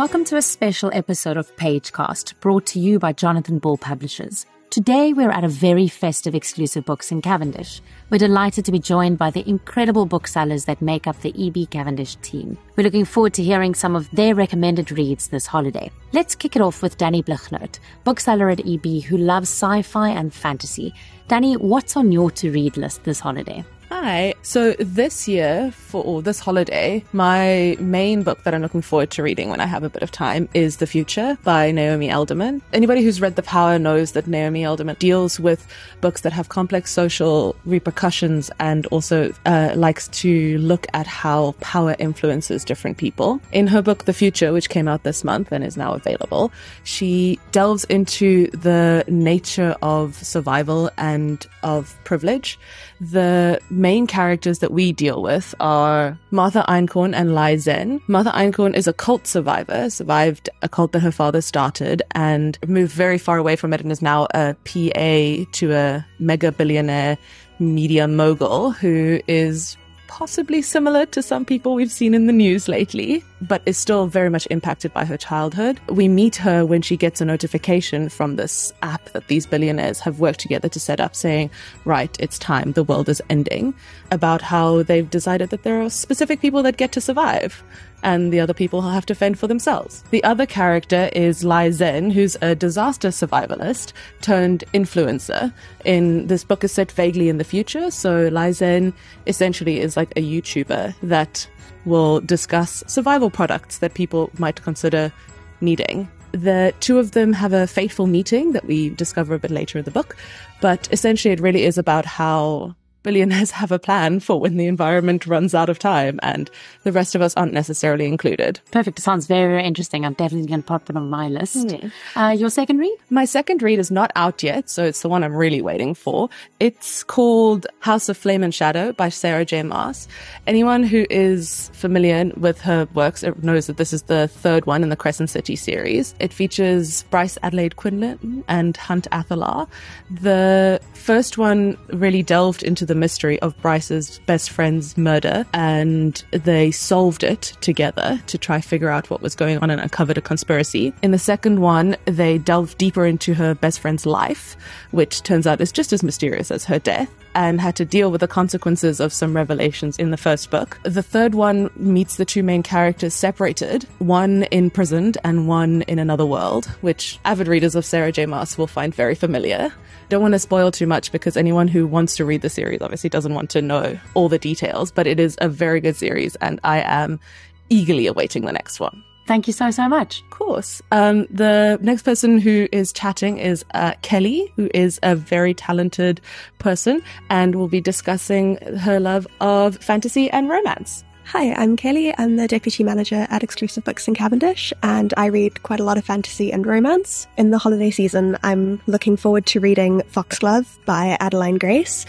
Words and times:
Welcome 0.00 0.24
to 0.24 0.38
a 0.38 0.40
special 0.40 0.90
episode 0.94 1.36
of 1.36 1.54
Pagecast 1.56 2.40
brought 2.40 2.64
to 2.68 2.80
you 2.80 2.98
by 2.98 3.12
Jonathan 3.12 3.58
Ball 3.58 3.76
Publishers. 3.76 4.46
Today 4.70 5.12
we're 5.12 5.30
at 5.30 5.44
a 5.44 5.48
very 5.48 5.88
festive 5.88 6.34
exclusive 6.34 6.86
books 6.86 7.12
in 7.12 7.20
Cavendish. 7.20 7.82
We're 8.08 8.16
delighted 8.16 8.64
to 8.64 8.72
be 8.72 8.78
joined 8.78 9.18
by 9.18 9.28
the 9.28 9.46
incredible 9.46 10.06
booksellers 10.06 10.64
that 10.64 10.80
make 10.80 11.06
up 11.06 11.20
the 11.20 11.34
EB 11.36 11.68
Cavendish 11.68 12.16
team. 12.22 12.56
We're 12.76 12.84
looking 12.84 13.04
forward 13.04 13.34
to 13.34 13.42
hearing 13.42 13.74
some 13.74 13.94
of 13.94 14.10
their 14.12 14.34
recommended 14.34 14.90
reads 14.90 15.28
this 15.28 15.44
holiday. 15.44 15.90
Let's 16.14 16.34
kick 16.34 16.56
it 16.56 16.62
off 16.62 16.80
with 16.80 16.96
Danny 16.96 17.22
Blichnout, 17.22 17.78
bookseller 18.02 18.48
at 18.48 18.66
EB 18.66 19.02
who 19.02 19.18
loves 19.18 19.50
sci-fi 19.50 20.08
and 20.08 20.32
fantasy. 20.32 20.94
Danny, 21.28 21.58
what's 21.58 21.94
on 21.94 22.10
your 22.10 22.30
to-read 22.30 22.78
list 22.78 23.04
this 23.04 23.20
holiday? 23.20 23.62
Hi. 23.92 24.34
So 24.42 24.74
this 24.74 25.26
year 25.26 25.72
for 25.72 26.04
or 26.04 26.22
this 26.22 26.38
holiday, 26.38 27.04
my 27.12 27.76
main 27.80 28.22
book 28.22 28.44
that 28.44 28.54
I'm 28.54 28.62
looking 28.62 28.82
forward 28.82 29.10
to 29.10 29.22
reading 29.24 29.48
when 29.50 29.60
I 29.60 29.66
have 29.66 29.82
a 29.82 29.90
bit 29.90 30.04
of 30.04 30.12
time 30.12 30.48
is 30.54 30.76
The 30.76 30.86
Future 30.86 31.36
by 31.42 31.72
Naomi 31.72 32.08
Alderman. 32.08 32.62
Anybody 32.72 33.02
who's 33.02 33.20
read 33.20 33.34
The 33.34 33.42
Power 33.42 33.80
knows 33.80 34.12
that 34.12 34.28
Naomi 34.28 34.64
Alderman 34.64 34.94
deals 35.00 35.40
with 35.40 35.66
books 36.00 36.20
that 36.20 36.32
have 36.32 36.50
complex 36.50 36.92
social 36.92 37.56
repercussions 37.64 38.48
and 38.60 38.86
also 38.86 39.32
uh, 39.44 39.72
likes 39.74 40.06
to 40.08 40.56
look 40.58 40.86
at 40.94 41.08
how 41.08 41.56
power 41.60 41.96
influences 41.98 42.64
different 42.64 42.96
people. 42.96 43.40
In 43.50 43.66
her 43.66 43.82
book 43.82 44.04
The 44.04 44.12
Future, 44.12 44.52
which 44.52 44.68
came 44.68 44.86
out 44.86 45.02
this 45.02 45.24
month 45.24 45.50
and 45.50 45.64
is 45.64 45.76
now 45.76 45.94
available, 45.94 46.52
she 46.84 47.40
delves 47.50 47.82
into 47.84 48.46
the 48.52 49.04
nature 49.08 49.74
of 49.82 50.14
survival 50.14 50.90
and 50.96 51.44
of 51.64 51.98
privilege. 52.04 52.56
The 53.00 53.58
main 53.80 54.06
characters 54.06 54.58
that 54.58 54.72
we 54.72 54.92
deal 54.92 55.22
with 55.22 55.54
are 55.58 56.18
Martha 56.30 56.64
Einkorn 56.68 57.14
and 57.14 57.34
Lai 57.34 57.56
Zen. 57.56 58.00
Martha 58.06 58.30
Einkorn 58.30 58.74
is 58.74 58.86
a 58.86 58.92
cult 58.92 59.26
survivor, 59.26 59.88
survived 59.88 60.50
a 60.60 60.68
cult 60.68 60.92
that 60.92 61.00
her 61.00 61.10
father 61.10 61.40
started 61.40 62.02
and 62.12 62.58
moved 62.68 62.92
very 62.92 63.16
far 63.16 63.38
away 63.38 63.56
from 63.56 63.72
it 63.72 63.80
and 63.80 63.90
is 63.90 64.02
now 64.02 64.26
a 64.34 64.54
PA 64.64 65.50
to 65.52 65.72
a 65.72 66.06
mega 66.18 66.52
billionaire 66.52 67.16
media 67.58 68.06
mogul 68.06 68.70
who 68.70 69.20
is 69.26 69.76
possibly 70.10 70.60
similar 70.60 71.06
to 71.06 71.22
some 71.22 71.44
people 71.44 71.76
we've 71.76 71.92
seen 71.92 72.14
in 72.14 72.26
the 72.26 72.32
news 72.32 72.66
lately, 72.66 73.24
but 73.40 73.62
is 73.64 73.78
still 73.78 74.08
very 74.08 74.28
much 74.28 74.46
impacted 74.50 74.92
by 74.92 75.04
her 75.04 75.16
childhood. 75.16 75.78
We 75.88 76.08
meet 76.08 76.34
her 76.34 76.66
when 76.66 76.82
she 76.82 76.96
gets 76.96 77.20
a 77.20 77.24
notification 77.24 78.08
from 78.08 78.34
this 78.34 78.72
app 78.82 79.04
that 79.12 79.28
these 79.28 79.46
billionaires 79.46 80.00
have 80.00 80.18
worked 80.18 80.40
together 80.40 80.68
to 80.68 80.80
set 80.80 80.98
up 80.98 81.14
saying, 81.14 81.48
right, 81.84 82.14
it's 82.18 82.40
time, 82.40 82.72
the 82.72 82.82
world 82.82 83.08
is 83.08 83.22
ending, 83.30 83.72
about 84.10 84.42
how 84.42 84.82
they've 84.82 85.08
decided 85.08 85.50
that 85.50 85.62
there 85.62 85.80
are 85.80 85.88
specific 85.88 86.40
people 86.40 86.64
that 86.64 86.76
get 86.76 86.90
to 86.90 87.00
survive 87.00 87.62
and 88.02 88.32
the 88.32 88.40
other 88.40 88.54
people 88.54 88.80
have 88.82 89.06
to 89.06 89.14
fend 89.14 89.38
for 89.38 89.46
themselves. 89.46 90.02
The 90.10 90.22
other 90.24 90.46
character 90.46 91.10
is 91.12 91.44
Lai 91.44 91.70
Zen, 91.70 92.10
who's 92.10 92.36
a 92.40 92.54
disaster 92.54 93.08
survivalist 93.08 93.92
turned 94.20 94.64
influencer. 94.74 95.52
In 95.84 96.26
this 96.26 96.44
book 96.44 96.64
is 96.64 96.72
set 96.72 96.92
vaguely 96.92 97.28
in 97.28 97.38
the 97.38 97.44
future, 97.44 97.90
so 97.90 98.28
Lai 98.28 98.52
Zen 98.52 98.92
essentially 99.26 99.80
is 99.80 99.96
like 99.96 100.10
a 100.16 100.22
YouTuber 100.22 100.94
that 101.02 101.48
will 101.84 102.20
discuss 102.20 102.84
survival 102.86 103.30
products 103.30 103.78
that 103.78 103.94
people 103.94 104.30
might 104.38 104.62
consider 104.62 105.12
needing. 105.60 106.08
The 106.32 106.72
two 106.80 106.98
of 106.98 107.12
them 107.12 107.32
have 107.32 107.52
a 107.52 107.66
fateful 107.66 108.06
meeting 108.06 108.52
that 108.52 108.64
we 108.64 108.90
discover 108.90 109.34
a 109.34 109.38
bit 109.38 109.50
later 109.50 109.78
in 109.78 109.84
the 109.84 109.90
book, 109.90 110.16
but 110.60 110.88
essentially 110.92 111.32
it 111.32 111.40
really 111.40 111.64
is 111.64 111.76
about 111.76 112.04
how 112.04 112.76
billionaires 113.02 113.50
have 113.50 113.72
a 113.72 113.78
plan 113.78 114.20
for 114.20 114.40
when 114.40 114.56
the 114.56 114.66
environment 114.66 115.26
runs 115.26 115.54
out 115.54 115.68
of 115.68 115.78
time 115.78 116.20
and 116.22 116.50
the 116.84 116.92
rest 116.92 117.14
of 117.14 117.22
us 117.22 117.34
aren't 117.36 117.52
necessarily 117.52 118.06
included. 118.06 118.60
Perfect. 118.70 118.98
It 118.98 119.02
sounds 119.02 119.26
very, 119.26 119.52
very 119.52 119.64
interesting. 119.64 120.04
I'm 120.04 120.14
definitely 120.14 120.48
going 120.48 120.62
to 120.62 120.66
pop 120.66 120.88
it 120.90 120.96
on 120.96 121.08
my 121.08 121.28
list. 121.28 121.56
Mm. 121.56 121.92
Uh, 122.14 122.34
your 122.36 122.50
second 122.50 122.78
read? 122.78 122.96
My 123.08 123.24
second 123.24 123.62
read 123.62 123.78
is 123.78 123.90
not 123.90 124.10
out 124.16 124.42
yet, 124.42 124.68
so 124.68 124.84
it's 124.84 125.02
the 125.02 125.08
one 125.08 125.24
I'm 125.24 125.34
really 125.34 125.62
waiting 125.62 125.94
for. 125.94 126.28
It's 126.58 127.02
called 127.02 127.66
House 127.80 128.08
of 128.08 128.16
Flame 128.16 128.42
and 128.42 128.54
Shadow 128.54 128.92
by 128.92 129.08
Sarah 129.08 129.44
J. 129.44 129.62
Maas. 129.62 130.08
Anyone 130.46 130.82
who 130.82 131.06
is 131.10 131.70
familiar 131.72 132.30
with 132.36 132.60
her 132.60 132.88
works 132.94 133.24
knows 133.42 133.66
that 133.66 133.76
this 133.76 133.92
is 133.92 134.02
the 134.02 134.28
third 134.28 134.66
one 134.66 134.82
in 134.82 134.88
the 134.88 134.96
Crescent 134.96 135.30
City 135.30 135.56
series. 135.56 136.14
It 136.18 136.32
features 136.32 137.04
Bryce 137.04 137.38
Adelaide 137.42 137.76
Quinlan 137.76 138.44
and 138.48 138.76
Hunt 138.76 139.08
Athalar. 139.10 139.68
The 140.10 140.80
first 140.94 141.38
one 141.38 141.78
really 141.92 142.22
delved 142.22 142.62
into 142.62 142.84
the 142.90 142.94
mystery 142.96 143.38
of 143.38 143.56
Bryce's 143.62 144.18
best 144.26 144.50
friend's 144.50 144.98
murder 144.98 145.46
and 145.54 146.24
they 146.32 146.72
solved 146.72 147.22
it 147.22 147.56
together 147.60 148.20
to 148.26 148.36
try 148.36 148.60
figure 148.60 148.90
out 148.90 149.08
what 149.10 149.22
was 149.22 149.36
going 149.36 149.58
on 149.58 149.70
and 149.70 149.80
uncovered 149.80 150.18
a 150.18 150.20
conspiracy. 150.20 150.92
In 151.02 151.12
the 151.12 151.18
second 151.20 151.60
one, 151.60 151.96
they 152.06 152.36
delved 152.36 152.78
deeper 152.78 153.06
into 153.06 153.32
her 153.34 153.54
best 153.54 153.78
friend's 153.78 154.06
life, 154.06 154.56
which 154.90 155.22
turns 155.22 155.46
out 155.46 155.60
is 155.60 155.70
just 155.70 155.92
as 155.92 156.02
mysterious 156.02 156.50
as 156.50 156.64
her 156.64 156.80
death 156.80 157.08
and 157.36 157.60
had 157.60 157.76
to 157.76 157.84
deal 157.84 158.10
with 158.10 158.20
the 158.20 158.26
consequences 158.26 158.98
of 158.98 159.12
some 159.12 159.36
revelations 159.36 159.96
in 159.98 160.10
the 160.10 160.16
first 160.16 160.50
book. 160.50 160.80
The 160.82 161.02
third 161.02 161.36
one 161.36 161.70
meets 161.76 162.16
the 162.16 162.24
two 162.24 162.42
main 162.42 162.64
characters 162.64 163.14
separated, 163.14 163.84
one 163.98 164.48
imprisoned 164.50 165.16
and 165.22 165.46
one 165.46 165.82
in 165.82 166.00
another 166.00 166.26
world, 166.26 166.66
which 166.80 167.20
avid 167.24 167.46
readers 167.46 167.76
of 167.76 167.84
Sarah 167.84 168.10
J. 168.10 168.26
Maas 168.26 168.58
will 168.58 168.66
find 168.66 168.92
very 168.92 169.14
familiar. 169.14 169.72
Don't 170.08 170.22
want 170.22 170.32
to 170.32 170.40
spoil 170.40 170.72
too 170.72 170.88
much 170.88 171.12
because 171.12 171.36
anyone 171.36 171.68
who 171.68 171.86
wants 171.86 172.16
to 172.16 172.24
read 172.24 172.42
the 172.42 172.50
series 172.50 172.79
obviously 172.82 173.10
doesn't 173.10 173.34
want 173.34 173.50
to 173.50 173.62
know 173.62 173.98
all 174.14 174.28
the 174.28 174.38
details, 174.38 174.90
but 174.90 175.06
it 175.06 175.20
is 175.20 175.36
a 175.40 175.48
very 175.48 175.80
good 175.80 175.96
series 175.96 176.36
and 176.36 176.60
I 176.64 176.80
am 176.80 177.20
eagerly 177.68 178.06
awaiting 178.06 178.44
the 178.44 178.52
next 178.52 178.80
one. 178.80 179.02
Thank 179.26 179.46
you 179.46 179.52
so, 179.52 179.70
so 179.70 179.88
much. 179.88 180.22
Of 180.22 180.30
course. 180.30 180.82
Um, 180.90 181.26
the 181.30 181.78
next 181.80 182.02
person 182.02 182.38
who 182.38 182.66
is 182.72 182.92
chatting 182.92 183.38
is 183.38 183.64
uh, 183.74 183.92
Kelly, 184.02 184.52
who 184.56 184.68
is 184.74 184.98
a 185.04 185.14
very 185.14 185.54
talented 185.54 186.20
person 186.58 187.00
and 187.28 187.54
will 187.54 187.68
be 187.68 187.80
discussing 187.80 188.56
her 188.78 188.98
love 188.98 189.28
of 189.40 189.76
fantasy 189.76 190.28
and 190.30 190.48
romance. 190.48 191.04
Hi, 191.26 191.52
I'm 191.52 191.76
Kelly. 191.76 192.12
I'm 192.18 192.34
the 192.34 192.48
Deputy 192.48 192.82
Manager 192.82 193.28
at 193.30 193.44
Exclusive 193.44 193.84
Books 193.84 194.08
in 194.08 194.14
Cavendish, 194.14 194.72
and 194.82 195.14
I 195.16 195.26
read 195.26 195.62
quite 195.62 195.78
a 195.78 195.84
lot 195.84 195.96
of 195.96 196.04
fantasy 196.04 196.52
and 196.52 196.66
romance. 196.66 197.28
In 197.36 197.50
the 197.50 197.58
holiday 197.58 197.92
season, 197.92 198.36
I'm 198.42 198.82
looking 198.88 199.16
forward 199.16 199.46
to 199.46 199.60
reading 199.60 200.02
Foxglove 200.08 200.66
by 200.86 201.16
Adalyn 201.20 201.60
Grace. 201.60 202.04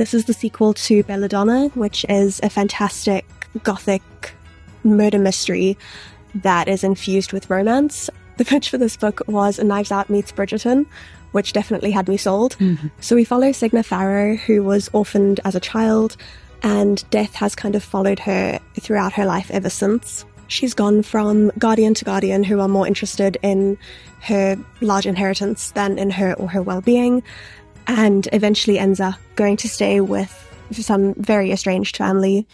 This 0.00 0.14
is 0.14 0.24
the 0.24 0.32
sequel 0.32 0.72
to 0.72 1.02
Belladonna, 1.02 1.68
which 1.74 2.06
is 2.08 2.40
a 2.42 2.48
fantastic 2.48 3.26
gothic 3.62 4.00
murder 4.82 5.18
mystery 5.18 5.76
that 6.36 6.68
is 6.68 6.82
infused 6.82 7.34
with 7.34 7.50
romance. 7.50 8.08
The 8.38 8.46
pitch 8.46 8.70
for 8.70 8.78
this 8.78 8.96
book 8.96 9.20
was 9.26 9.58
a 9.58 9.64
Knives 9.64 9.92
Out 9.92 10.08
meets 10.08 10.32
Bridgerton, 10.32 10.86
which 11.32 11.52
definitely 11.52 11.90
had 11.90 12.08
me 12.08 12.16
sold. 12.16 12.56
Mm-hmm. 12.60 12.86
So 13.00 13.14
we 13.14 13.26
follow 13.26 13.52
Signa 13.52 13.82
Farrow, 13.82 14.36
who 14.36 14.62
was 14.62 14.88
orphaned 14.94 15.38
as 15.44 15.54
a 15.54 15.60
child 15.60 16.16
and 16.62 17.04
death 17.10 17.34
has 17.34 17.54
kind 17.54 17.76
of 17.76 17.84
followed 17.84 18.20
her 18.20 18.58
throughout 18.80 19.12
her 19.12 19.26
life 19.26 19.50
ever 19.50 19.68
since. 19.68 20.24
She's 20.48 20.72
gone 20.72 21.02
from 21.02 21.52
guardian 21.58 21.92
to 21.92 22.06
guardian 22.06 22.42
who 22.42 22.60
are 22.60 22.68
more 22.68 22.86
interested 22.86 23.36
in 23.42 23.76
her 24.22 24.56
large 24.80 25.06
inheritance 25.06 25.72
than 25.72 25.98
in 25.98 26.08
her 26.08 26.32
or 26.34 26.48
her 26.48 26.62
well 26.62 26.80
being, 26.80 27.22
and 27.86 28.28
eventually 28.32 28.78
ends 28.78 29.00
up 29.00 29.14
going 29.36 29.56
to 29.58 29.68
stay 29.68 30.00
with 30.00 30.36
some 30.72 31.14
very 31.14 31.52
estranged 31.52 31.96
family 31.96 32.46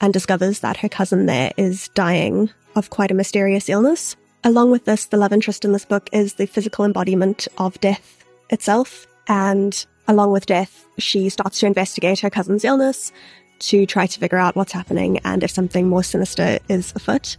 and 0.00 0.12
discovers 0.12 0.60
that 0.60 0.76
her 0.78 0.88
cousin 0.88 1.26
there 1.26 1.52
is 1.56 1.88
dying 1.94 2.50
of 2.74 2.90
quite 2.90 3.10
a 3.10 3.14
mysterious 3.14 3.68
illness. 3.68 4.16
Along 4.44 4.70
with 4.70 4.84
this, 4.84 5.06
the 5.06 5.16
love 5.16 5.32
interest 5.32 5.64
in 5.64 5.72
this 5.72 5.84
book 5.84 6.10
is 6.12 6.34
the 6.34 6.46
physical 6.46 6.84
embodiment 6.84 7.46
of 7.58 7.80
death 7.80 8.24
itself, 8.50 9.06
and 9.28 9.86
along 10.08 10.32
with 10.32 10.46
death, 10.46 10.84
she 10.98 11.28
starts 11.28 11.60
to 11.60 11.66
investigate 11.66 12.20
her 12.20 12.30
cousin's 12.30 12.64
illness 12.64 13.12
to 13.60 13.86
try 13.86 14.06
to 14.06 14.18
figure 14.18 14.38
out 14.38 14.56
what's 14.56 14.72
happening 14.72 15.18
and 15.24 15.44
if 15.44 15.50
something 15.50 15.88
more 15.88 16.02
sinister 16.02 16.58
is 16.68 16.92
afoot. 16.96 17.36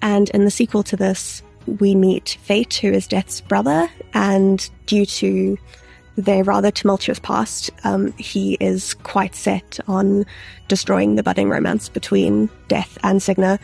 And 0.00 0.30
in 0.30 0.44
the 0.44 0.50
sequel 0.50 0.84
to 0.84 0.96
this, 0.96 1.42
we 1.80 1.94
meet 1.94 2.38
Fate, 2.42 2.74
who 2.74 2.92
is 2.92 3.08
Death's 3.08 3.40
brother, 3.40 3.90
and 4.12 4.68
due 4.86 5.06
to 5.06 5.58
their 6.16 6.44
rather 6.44 6.70
tumultuous 6.70 7.18
past, 7.18 7.70
um, 7.84 8.12
he 8.12 8.56
is 8.60 8.94
quite 8.94 9.34
set 9.34 9.80
on 9.88 10.24
destroying 10.68 11.16
the 11.16 11.22
budding 11.22 11.48
romance 11.48 11.88
between 11.88 12.48
Death 12.68 12.98
and 13.02 13.22
Signa 13.22 13.58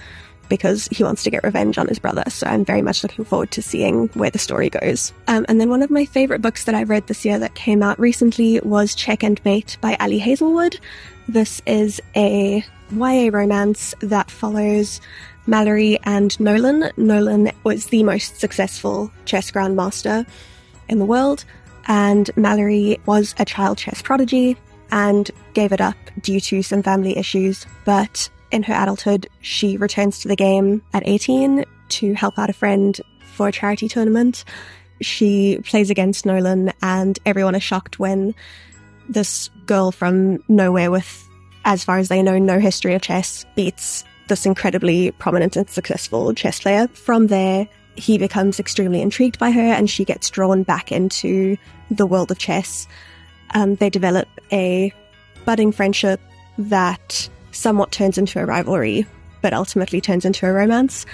because 0.49 0.89
he 0.89 1.05
wants 1.05 1.23
to 1.23 1.31
get 1.31 1.45
revenge 1.45 1.79
on 1.79 1.89
his 1.89 1.99
brother. 1.99 2.25
So 2.29 2.47
I'm 2.47 2.65
very 2.65 2.83
much 2.83 3.03
looking 3.03 3.25
forward 3.25 3.53
to 3.53 3.63
seeing 3.63 4.09
where 4.09 4.31
the 4.31 4.39
story 4.39 4.69
goes. 4.69 5.13
Um, 5.29 5.47
and 5.49 5.61
then 5.61 5.71
one 5.71 5.83
of 5.83 5.91
my 5.91 6.05
favorite 6.05 6.43
books 6.43 6.65
that 6.65 6.75
I 6.75 6.83
read 6.83 7.07
this 7.07 7.25
year 7.25 7.39
that 7.39 7.55
came 7.55 7.83
out 7.83 7.99
recently 7.99 8.61
was 8.61 8.95
Check 8.95 9.23
and 9.23 9.43
Mate 9.45 9.79
by 9.81 9.97
Ali 10.01 10.19
Hazelwood. 10.19 10.79
This 11.29 11.63
is 11.67 12.03
a 12.17 12.65
YA 12.91 13.31
romance 13.33 13.95
that 14.01 14.31
follows 14.31 15.01
Mallory 15.47 15.99
and 16.03 16.39
Nolan. 16.41 16.91
Nolan 16.97 17.53
was 17.63 17.87
the 17.87 18.03
most 18.03 18.41
successful 18.41 19.11
chess 19.25 19.51
grandmaster 19.51 20.27
in 20.89 20.99
the 20.99 21.05
world, 21.05 21.45
and 21.87 22.31
Mallory 22.37 23.01
was 23.07 23.35
a 23.39 23.45
child 23.45 23.79
chess 23.79 24.03
prodigy 24.03 24.57
and 24.93 25.31
gave 25.55 25.73
it 25.73 25.81
up 25.81 25.97
due 26.21 26.41
to 26.41 26.63
some 26.63 26.83
family 26.83 27.17
issues. 27.17 27.67
But 27.85 28.29
in 28.51 28.63
her 28.65 28.75
adulthood, 28.75 29.29
she 29.41 29.77
returns 29.77 30.21
to 30.21 30.29
the 30.29 30.37
game 30.37 30.83
at 30.93 31.07
18 31.07 31.65
to 31.91 32.15
help 32.15 32.39
out 32.39 32.51
a 32.51 32.55
friend 32.55 33.01
for 33.33 33.49
a 33.49 33.53
charity 33.53 33.89
tournament. 33.89 34.45
She 35.01 35.59
plays 35.65 35.91
against 35.91 36.27
Nolan, 36.27 36.73
and 36.83 37.19
everyone 37.25 37.55
is 37.55 37.63
shocked 37.63 37.99
when 37.99 38.35
this 39.09 39.49
girl 39.67 39.93
from 39.93 40.43
nowhere 40.49 40.91
with, 40.91 41.29
as 41.65 41.85
far 41.85 41.99
as 41.99 42.09
they 42.09 42.23
know, 42.23 42.39
no 42.39 42.59
history 42.59 42.95
of 42.95 43.03
chess 43.03 43.45
beats 43.57 44.05
this 44.29 44.47
incredibly 44.47 45.11
prominent 45.13 45.57
and 45.57 45.69
successful 45.69 46.33
chess 46.35 46.61
player. 46.61 46.87
From 46.89 47.27
there, 47.27 47.69
he 48.01 48.17
becomes 48.17 48.59
extremely 48.59 49.03
intrigued 49.03 49.39
by 49.39 49.51
her 49.51 49.61
and 49.61 49.89
she 49.89 50.05
gets 50.05 50.31
drawn 50.31 50.63
back 50.63 50.91
into 50.91 51.57
the 51.91 52.07
world 52.07 52.31
of 52.31 52.39
chess. 52.39 52.89
Um, 53.53 53.75
they 53.75 53.91
develop 53.91 54.27
a 54.51 54.93
budding 55.45 55.71
friendship 55.71 56.21
that 56.57 57.29
somewhat 57.53 57.93
turns 57.93 58.17
into 58.17 58.41
a 58.41 58.47
rivalry, 58.47 59.07
but 59.43 59.53
ultimately 59.53 60.01
turns 60.01 60.25
into 60.25 60.47
a 60.47 60.53
romance. 60.53 61.05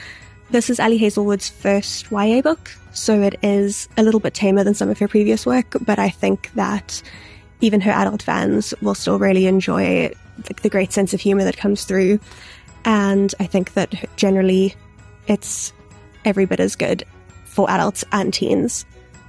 This 0.51 0.71
is 0.71 0.79
Ali 0.79 0.97
Hazelwood's 0.97 1.49
first 1.49 2.11
YA 2.13 2.41
book, 2.41 2.71
so 2.93 3.21
it 3.21 3.37
is 3.43 3.89
a 3.97 4.05
little 4.05 4.21
bit 4.21 4.35
tamer 4.35 4.63
than 4.63 4.75
some 4.75 4.89
of 4.89 4.99
her 4.99 5.09
previous 5.09 5.45
work, 5.45 5.75
but 5.81 5.99
I 5.99 6.09
think 6.09 6.53
that 6.55 7.03
even 7.61 7.81
her 7.81 7.91
adult 7.91 8.23
fans 8.23 8.75
will 8.81 8.95
still 8.95 9.19
really 9.19 9.47
enjoy 9.47 10.13
the 10.63 10.69
great 10.69 10.93
sense 10.93 11.15
of 11.15 11.21
humor 11.21 11.43
that 11.45 11.57
comes 11.57 11.85
through. 11.85 12.21
And 12.85 13.35
I 13.41 13.47
think 13.47 13.73
that 13.73 13.95
generally 14.17 14.77
it's 15.27 15.73
every 16.27 16.45
bit 16.45 16.61
as 16.61 16.77
good 16.77 17.05
for 17.45 17.71
adults 17.71 18.05
and 18.13 18.35
teens 18.35 18.85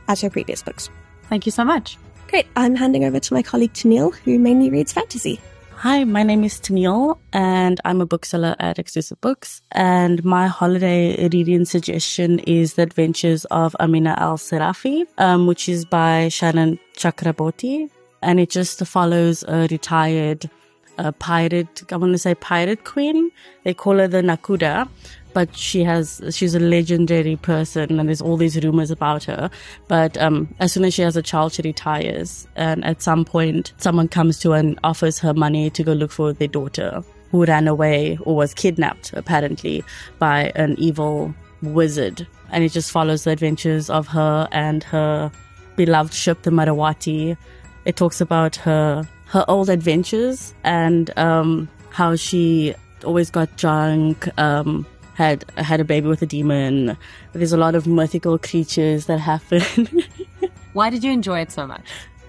as 0.10 0.20
her 0.22 0.30
previous 0.30 0.62
books. 0.62 0.90
Thank 1.30 1.46
you 1.46 1.52
so 1.52 1.64
much. 1.64 1.98
Great. 2.28 2.48
I'm 2.58 2.76
handing 2.76 3.06
over 3.06 3.20
to 3.20 3.34
my 3.34 3.42
colleague 3.42 3.74
Tennille, 3.74 4.14
who 4.16 4.38
mainly 4.38 4.70
reads 4.70 4.92
fantasy. 4.92 5.40
Hi, 5.76 6.04
my 6.06 6.24
name 6.24 6.44
is 6.44 6.56
Tennille, 6.60 7.20
and 7.32 7.80
I'm 7.86 8.02
a 8.02 8.06
bookseller 8.06 8.56
at 8.60 8.80
Exclusive 8.80 9.22
Books. 9.22 9.62
And 9.72 10.26
my 10.26 10.48
holiday 10.48 11.30
reading 11.30 11.66
suggestion 11.66 12.40
is 12.40 12.74
The 12.74 12.82
Adventures 12.82 13.46
of 13.46 13.76
Amina 13.80 14.16
Al 14.18 14.38
Sirafi, 14.38 15.06
um, 15.20 15.46
which 15.46 15.70
is 15.70 15.86
by 15.86 16.30
Shannon 16.30 16.80
Chakraborty. 16.96 17.92
And 18.24 18.40
it 18.40 18.50
just 18.50 18.86
follows 18.88 19.44
a 19.48 19.68
retired 19.70 20.50
uh, 20.98 21.12
pirate, 21.14 21.84
I 21.92 21.98
want 21.98 22.14
to 22.14 22.18
say 22.18 22.34
pirate 22.34 22.84
queen. 22.84 23.32
They 23.64 23.76
call 23.76 24.00
her 24.00 24.08
the 24.08 24.22
Nakhuda 24.22 24.90
but 25.34 25.56
she 25.56 25.84
has 25.84 26.22
she's 26.32 26.56
a 26.56 26.60
legendary 26.60 27.36
person 27.36 28.00
and 28.00 28.10
there's 28.10 28.22
all 28.22 28.38
these 28.38 28.62
rumors 28.64 28.92
about 28.92 29.24
her. 29.26 29.50
But 29.88 30.18
um, 30.18 30.54
as 30.60 30.74
soon 30.74 30.86
as 30.86 30.94
she 30.94 31.02
has 31.02 31.16
a 31.16 31.22
child 31.22 31.54
she 31.54 31.62
retires 31.62 32.48
and 32.56 32.84
at 32.84 33.02
some 33.02 33.26
point 33.26 33.74
someone 33.78 34.08
comes 34.08 34.40
to 34.40 34.52
her 34.52 34.58
and 34.58 34.80
offers 34.84 35.20
her 35.20 35.34
money 35.34 35.70
to 35.70 35.84
go 35.84 35.94
look 35.94 36.12
for 36.12 36.34
their 36.34 36.48
daughter 36.48 37.04
who 37.32 37.46
ran 37.46 37.68
away 37.68 38.18
or 38.22 38.36
was 38.36 38.54
kidnapped 38.54 39.14
apparently 39.14 39.84
by 40.20 40.52
an 40.56 40.76
evil 40.78 41.34
wizard. 41.62 42.26
And 42.52 42.64
it 42.64 42.72
just 42.72 42.92
follows 42.92 43.26
the 43.26 43.32
adventures 43.32 43.90
of 43.90 44.08
her 44.08 44.48
and 44.52 44.84
her 44.86 45.32
beloved 45.76 46.14
ship 46.14 46.44
the 46.44 46.52
marawati. 46.52 47.38
It 47.86 47.96
talks 47.96 48.22
about 48.22 48.56
her 48.58 49.08
her 49.28 49.44
old 49.50 49.70
adventures 49.70 50.54
and 50.64 51.16
um, 51.18 51.68
how 51.90 52.16
she 52.16 52.74
always 53.04 53.30
got 53.30 53.56
drunk 53.58 54.28
um, 54.40 54.86
had 55.18 55.44
had 55.58 55.80
a 55.80 55.84
baby 55.84 56.08
with 56.08 56.22
a 56.22 56.28
demon. 56.28 56.96
There's 57.34 57.52
a 57.52 57.58
lot 57.58 57.74
of 57.74 57.88
mythical 57.88 58.38
creatures 58.38 59.08
that 59.08 59.18
happen. 59.18 59.64
Why 60.74 60.92
did 60.92 61.04
you 61.04 61.12
enjoy 61.12 61.40
it 61.40 61.52
so 61.52 61.66
much? 61.66 61.82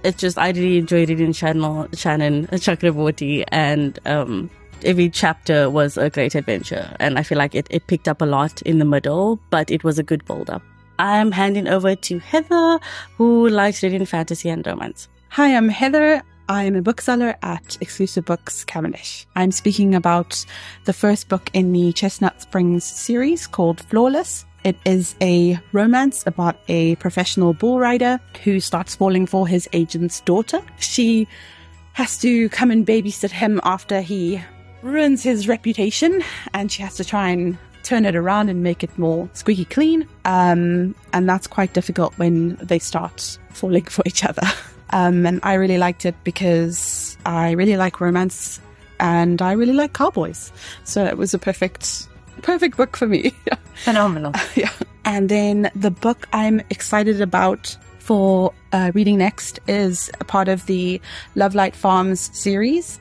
It's 0.04 0.18
just 0.18 0.38
I 0.38 0.48
really 0.48 0.78
enjoyed 0.78 1.10
reading 1.10 1.34
Shannon 1.34 1.88
Shannon 1.92 2.46
Chakraborty 2.46 3.44
and 3.48 3.98
um, 4.06 4.48
every 4.84 5.10
chapter 5.10 5.68
was 5.68 5.98
a 5.98 6.08
great 6.08 6.34
adventure 6.34 6.96
and 6.98 7.18
I 7.18 7.24
feel 7.24 7.36
like 7.36 7.54
it, 7.54 7.66
it 7.68 7.86
picked 7.88 8.08
up 8.08 8.22
a 8.22 8.26
lot 8.26 8.62
in 8.62 8.78
the 8.78 8.86
middle, 8.86 9.38
but 9.50 9.70
it 9.70 9.84
was 9.84 9.98
a 9.98 10.02
good 10.02 10.24
build 10.24 10.48
up. 10.48 10.62
I'm 10.98 11.30
handing 11.30 11.68
over 11.68 11.94
to 11.94 12.18
Heather, 12.18 12.80
who 13.18 13.50
likes 13.50 13.82
reading 13.82 14.06
fantasy 14.06 14.48
and 14.48 14.66
romance. 14.66 15.08
Hi, 15.28 15.54
I'm 15.54 15.68
Heather. 15.68 16.22
I 16.50 16.64
am 16.64 16.76
a 16.76 16.82
bookseller 16.82 17.36
at 17.42 17.76
Exclusive 17.82 18.24
Books 18.24 18.64
Cavendish. 18.64 19.26
I'm 19.36 19.52
speaking 19.52 19.94
about 19.94 20.46
the 20.86 20.94
first 20.94 21.28
book 21.28 21.50
in 21.52 21.74
the 21.74 21.92
Chestnut 21.92 22.40
Springs 22.40 22.84
series 22.84 23.46
called 23.46 23.82
Flawless. 23.82 24.46
It 24.64 24.76
is 24.86 25.14
a 25.20 25.60
romance 25.72 26.26
about 26.26 26.58
a 26.68 26.96
professional 26.96 27.52
bull 27.52 27.78
rider 27.78 28.18
who 28.44 28.60
starts 28.60 28.96
falling 28.96 29.26
for 29.26 29.46
his 29.46 29.68
agent's 29.74 30.20
daughter. 30.22 30.62
She 30.78 31.28
has 31.92 32.16
to 32.20 32.48
come 32.48 32.70
and 32.70 32.86
babysit 32.86 33.30
him 33.30 33.60
after 33.62 34.00
he 34.00 34.42
ruins 34.80 35.22
his 35.22 35.48
reputation, 35.48 36.22
and 36.54 36.72
she 36.72 36.80
has 36.80 36.96
to 36.96 37.04
try 37.04 37.28
and 37.28 37.58
turn 37.82 38.06
it 38.06 38.16
around 38.16 38.48
and 38.48 38.62
make 38.62 38.82
it 38.82 38.98
more 38.98 39.28
squeaky 39.34 39.66
clean. 39.66 40.08
Um, 40.24 40.94
and 41.12 41.28
that's 41.28 41.46
quite 41.46 41.74
difficult 41.74 42.16
when 42.16 42.56
they 42.56 42.78
start 42.78 43.38
falling 43.50 43.84
for 43.84 44.02
each 44.06 44.24
other. 44.24 44.42
Um, 44.90 45.26
and 45.26 45.40
I 45.42 45.54
really 45.54 45.78
liked 45.78 46.04
it 46.04 46.14
because 46.24 47.16
I 47.26 47.52
really 47.52 47.76
like 47.76 48.00
romance 48.00 48.60
and 49.00 49.40
I 49.42 49.52
really 49.52 49.72
like 49.72 49.92
cowboys. 49.92 50.52
So 50.84 51.04
it 51.04 51.16
was 51.16 51.34
a 51.34 51.38
perfect, 51.38 52.08
perfect 52.42 52.76
book 52.76 52.96
for 52.96 53.06
me. 53.06 53.34
Phenomenal. 53.84 54.32
yeah. 54.54 54.72
And 55.04 55.28
then 55.28 55.70
the 55.74 55.90
book 55.90 56.28
I'm 56.32 56.60
excited 56.70 57.20
about 57.20 57.76
for 57.98 58.52
uh, 58.72 58.90
reading 58.94 59.18
next 59.18 59.60
is 59.68 60.10
a 60.20 60.24
part 60.24 60.48
of 60.48 60.66
the 60.66 61.00
Lovelight 61.34 61.76
Farms 61.76 62.30
series. 62.36 62.98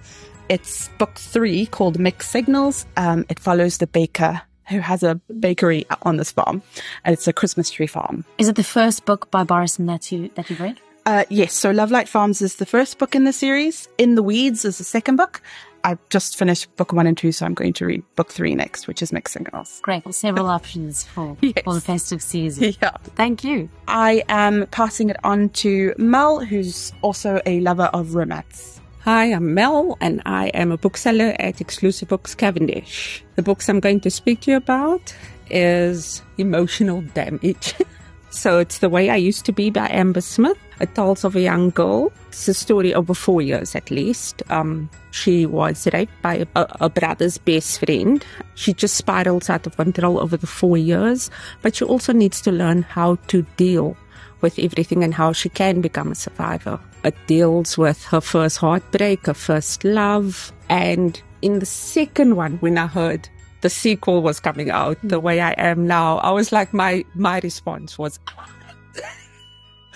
It's 0.50 0.90
book 0.98 1.16
three 1.16 1.66
called 1.66 2.00
Mixed 2.00 2.31
Signals. 2.31 2.86
Um, 2.95 3.25
it 3.30 3.40
follows 3.40 3.78
the 3.78 3.88
baker 3.88 4.42
who 4.68 4.80
has 4.80 5.04
a 5.04 5.16
bakery 5.40 5.86
on 6.01 6.18
this 6.18 6.31
farm, 6.31 6.62
and 7.06 7.13
it's 7.13 7.28
a 7.28 7.33
Christmas 7.33 7.69
tree 7.69 7.88
farm. 7.88 8.25
Is 8.38 8.50
it 8.50 8.56
the 8.56 8.63
first 8.63 9.06
book 9.06 9.31
by 9.31 9.44
Borison 9.44 9.88
that 9.88 10.12
you 10.12 10.30
that 10.36 10.50
you've 10.50 10.60
read? 10.60 10.80
Uh, 11.07 11.24
yes, 11.30 11.54
so 11.54 11.71
Lovelight 11.71 12.09
Farms 12.09 12.42
is 12.42 12.57
the 12.57 12.65
first 12.65 12.98
book 12.98 13.15
in 13.15 13.24
the 13.24 13.31
series. 13.31 13.88
In 13.98 14.15
the 14.15 14.21
Weeds 14.21 14.65
is 14.65 14.77
the 14.77 14.83
second 14.83 15.15
book. 15.15 15.42
I've 15.86 16.00
just 16.09 16.38
finished 16.38 16.75
book 16.75 16.92
one 16.92 17.07
and 17.07 17.18
two, 17.18 17.31
so 17.31 17.45
I'm 17.45 17.54
going 17.54 17.71
to 17.74 17.86
read 17.86 18.04
book 18.18 18.30
three 18.30 18.54
next, 18.56 18.88
which 18.88 19.01
is 19.01 19.13
Mixed 19.13 19.33
Signals. 19.33 19.80
Great. 19.83 20.04
Well, 20.04 20.12
several 20.12 20.48
options 20.48 21.06
for, 21.06 21.38
yes. 21.42 21.62
for 21.63 21.74
the 21.74 21.80
festive 21.80 22.21
season. 22.21 22.74
Yeah. 22.81 22.92
Thank 23.15 23.45
you. 23.45 23.69
I 23.88 24.21
am 24.27 24.68
passing 24.71 25.09
it 25.09 25.15
on 25.24 25.48
to 25.63 25.94
Mel, 25.98 26.42
who's 26.42 26.92
also 27.01 27.39
a 27.45 27.62
lover 27.62 27.89
of 27.94 28.13
romance. 28.13 28.81
Hi, 29.06 29.27
I'm 29.27 29.54
Mel, 29.54 29.98
and 30.01 30.21
I 30.25 30.48
am 30.48 30.73
a 30.73 30.78
bookseller 30.78 31.37
at 31.40 31.61
Exclusive 31.61 32.09
Books 32.09 32.35
Cavendish. 32.35 33.23
The 33.37 33.44
books 33.44 33.69
I'm 33.69 33.80
going 33.80 34.02
to 34.02 34.11
speak 34.11 34.42
to 34.42 34.52
you 34.52 34.57
about 34.57 35.16
is 35.49 36.21
Emotional 36.37 36.99
Damage. 37.14 37.76
So 38.30 38.59
it's 38.59 38.80
The 38.80 38.90
Way 38.90 39.09
I 39.09 39.16
Used 39.16 39.45
to 39.45 39.52
Be 39.54 39.69
by 39.69 39.87
Amber 39.90 40.21
Smith. 40.21 40.57
It 40.80 40.94
tells 40.96 41.24
of 41.24 41.36
a 41.36 41.42
young 41.42 41.72
girl. 41.72 42.12
It's 42.28 42.48
a 42.48 42.54
story 42.54 42.94
over 42.94 43.14
four 43.14 43.42
years 43.42 43.76
at 43.76 43.90
least. 43.90 44.44
Um, 44.50 44.90
she 45.12 45.46
was 45.46 45.88
raped 45.94 46.22
by 46.22 46.46
a, 46.56 46.68
a, 46.81 46.90
brother's 46.90 47.38
best 47.38 47.80
friend. 47.80 48.24
She 48.56 48.74
just 48.74 48.96
spirals 48.96 49.50
out 49.50 49.66
of 49.66 49.76
control 49.76 50.19
over 50.19 50.38
the 50.38 50.48
four 50.48 50.78
years, 50.78 51.31
but 51.62 51.76
she 51.76 51.86
also 51.86 52.14
needs 52.14 52.42
to 52.42 52.52
learn 52.52 52.84
how 52.84 53.16
to 53.28 53.42
deal 53.57 53.98
with 54.42 54.60
everything 54.60 55.04
and 55.04 55.14
how 55.14 55.34
she 55.34 55.50
can 55.50 55.81
become 55.81 56.12
a 56.12 56.16
survivor. 56.16 56.80
It 57.04 57.16
deals 57.26 57.78
with 57.78 58.04
her 58.06 58.22
first 58.22 58.57
heartbreak, 58.57 59.26
her 59.26 59.34
first 59.34 59.84
love, 59.84 60.52
and 60.69 61.19
in 61.42 61.60
the 61.60 61.66
second 61.66 62.36
one, 62.36 62.57
when 62.57 62.78
I 62.78 62.88
heard 62.88 63.30
the 63.62 63.69
sequel 63.69 64.22
was 64.22 64.40
coming 64.40 64.69
out 64.69 64.98
the 65.04 65.19
way 65.19 65.42
I 65.42 65.52
am 65.57 65.88
now, 65.88 66.18
I 66.19 66.31
was 66.31 66.52
like, 66.52 66.74
my, 66.74 67.04
my 67.16 67.40
response 67.40 67.98
was, 67.98 68.19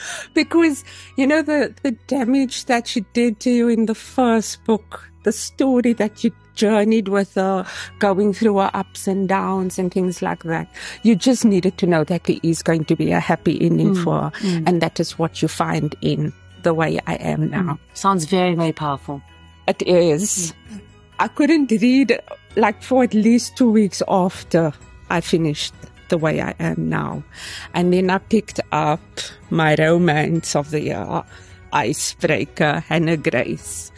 because, 0.34 0.84
you 1.17 1.27
know, 1.27 1.41
the, 1.41 1.74
the 1.84 1.91
damage 2.08 2.65
that 2.65 2.88
she 2.88 3.01
did 3.13 3.39
to 3.41 3.51
you 3.51 3.67
in 3.67 3.86
the 3.86 3.96
first 3.96 4.63
book, 4.65 5.10
the 5.24 5.31
story 5.31 5.93
that 5.93 6.24
you 6.24 6.31
journeyed 6.55 7.08
with 7.08 7.34
her, 7.36 7.65
going 8.00 8.34
through 8.34 8.58
her 8.58 8.72
ups 8.74 9.08
and 9.08 9.27
downs 9.27 9.79
and 9.79 9.91
things 9.91 10.22
like 10.22 10.43
that. 10.43 10.67
You 11.03 11.15
just 11.15 11.46
needed 11.46 11.77
to 11.79 11.88
know 11.88 12.03
that 12.03 12.25
there 12.25 12.38
is 12.43 12.62
going 12.62 12.86
to 12.86 12.96
be 12.96 13.12
a 13.12 13.20
happy 13.20 13.60
ending 13.62 13.96
mm, 13.96 14.03
for 14.03 14.24
her. 14.24 14.31
Mm. 14.39 14.63
And 14.67 14.81
that 14.81 15.00
is 15.00 15.17
what 15.17 15.41
you 15.41 15.48
find 15.48 15.96
in 16.01 16.34
the 16.63 16.74
way 16.74 17.00
I 17.08 17.15
am 17.15 17.50
now. 17.50 17.74
Mm. 17.74 17.79
Sounds 17.93 18.25
very, 18.25 18.55
very 18.55 18.74
powerful. 18.74 19.22
It 19.67 19.81
is. 19.84 20.53
I 21.20 21.27
couldn't 21.27 21.72
read 21.72 22.20
like 22.55 22.84
for 22.84 23.03
at 23.03 23.13
least 23.13 23.55
two 23.58 23.72
weeks 23.72 24.01
after 24.08 24.74
I 25.10 25.22
finished 25.22 25.74
the 26.12 26.20
way 26.20 26.41
I 26.41 26.53
am 26.60 26.89
now. 26.89 27.24
And 27.74 27.91
then 27.91 28.12
I 28.12 28.20
picked 28.20 28.60
up 28.72 29.01
my 29.50 29.75
romance 29.80 30.56
of 30.56 30.70
the 30.70 30.82
year, 30.82 31.24
Icebreaker, 31.74 32.82
Hannah 32.82 33.18
Grace. 33.18 33.91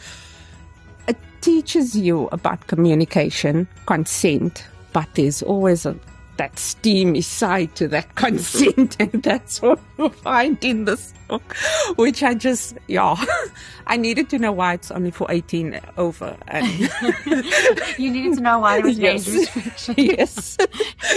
It 1.06 1.18
teaches 1.42 1.94
you 1.94 2.28
about 2.32 2.66
communication, 2.68 3.68
consent, 3.84 4.64
but 4.94 5.08
there's 5.14 5.42
always 5.42 5.84
a 5.84 5.94
that 6.36 6.58
steamy 6.58 7.20
side 7.20 7.74
to 7.76 7.88
that 7.88 8.14
consent. 8.16 8.96
and 9.00 9.22
that's 9.22 9.62
what 9.62 9.78
you 9.98 10.08
find 10.08 10.62
in 10.64 10.84
this 10.84 11.12
book, 11.28 11.54
which 11.96 12.22
I 12.22 12.34
just, 12.34 12.76
yeah, 12.88 13.16
I 13.86 13.96
needed 13.96 14.28
to 14.30 14.38
know 14.38 14.52
why 14.52 14.74
it's 14.74 14.90
only 14.90 15.10
for 15.10 15.26
18 15.30 15.80
over. 15.96 16.36
And 16.48 16.66
You 17.98 18.10
needed 18.10 18.36
to 18.36 18.40
know 18.42 18.58
why 18.60 18.78
it 18.78 18.84
was 18.84 18.98
yes, 18.98 19.28
restriction. 19.28 19.94
yes, 19.98 20.56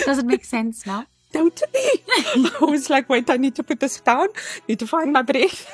Does 0.05 0.19
it 0.19 0.25
make 0.25 0.45
sense 0.45 0.85
now? 0.85 1.05
totally. 1.33 2.03
I 2.07 2.57
was 2.61 2.89
like, 2.89 3.09
wait, 3.09 3.29
I 3.29 3.37
need 3.37 3.53
to 3.55 3.63
put 3.63 3.79
this 3.79 3.99
down, 3.99 4.29
need 4.67 4.79
to 4.79 4.87
find 4.87 5.11
my 5.13 5.21
breath. 5.21 5.67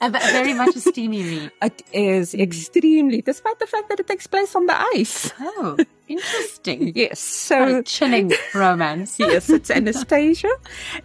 Very 0.00 0.54
much 0.54 0.76
a 0.76 0.80
steamy 0.80 1.22
read. 1.22 1.50
It 1.62 1.82
is 1.92 2.34
extremely, 2.34 3.22
despite 3.22 3.58
the 3.58 3.66
fact 3.66 3.88
that 3.88 4.00
it 4.00 4.06
takes 4.06 4.26
place 4.26 4.54
on 4.54 4.66
the 4.66 4.78
ice. 4.94 5.32
Oh, 5.40 5.76
interesting. 6.08 6.92
Yes, 6.94 7.20
so 7.20 7.78
A 7.78 7.82
chilling 7.82 8.32
romance. 8.54 9.16
yes, 9.18 9.48
it's 9.48 9.70
Anastasia, 9.70 10.50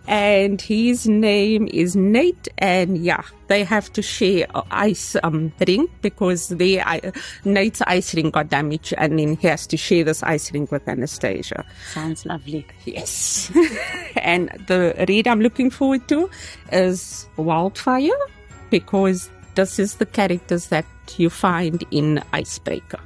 and 0.07 0.59
his 0.62 1.07
name 1.07 1.67
is 1.71 1.95
Nate. 1.95 2.50
And 2.57 2.98
yeah, 2.98 3.24
they 3.48 3.63
have 3.63 3.91
to 3.93 4.01
share 4.01 4.48
a 4.53 4.63
ice 4.71 5.15
um, 5.24 5.53
ring 5.65 5.88
because 6.01 6.50
the 6.50 6.81
uh, 6.81 7.12
Nate's 7.45 7.81
ice 7.88 8.13
ring 8.15 8.31
got 8.31 8.50
damaged, 8.50 8.93
and 8.98 9.17
then 9.17 9.38
he 9.38 9.48
has 9.48 9.65
to 9.67 9.77
share 9.77 10.03
this 10.03 10.24
ice 10.24 10.51
ring 10.51 10.67
with 10.71 10.88
Anastasia. 10.88 11.63
Sounds 11.93 12.25
lovely. 12.25 12.65
Yes, 12.86 13.51
and 14.17 14.50
the 14.67 14.93
read 15.07 15.27
I'm 15.27 15.41
looking 15.41 15.69
forward 15.69 16.07
to 16.09 16.29
is 16.71 17.27
Wildfire 17.38 18.19
because 18.69 19.29
this 19.55 19.79
is 19.79 19.95
the 19.95 20.05
characters 20.05 20.67
that 20.67 20.85
you 21.17 21.29
find 21.29 21.83
in 21.91 22.23
Icebreaker. 22.33 22.99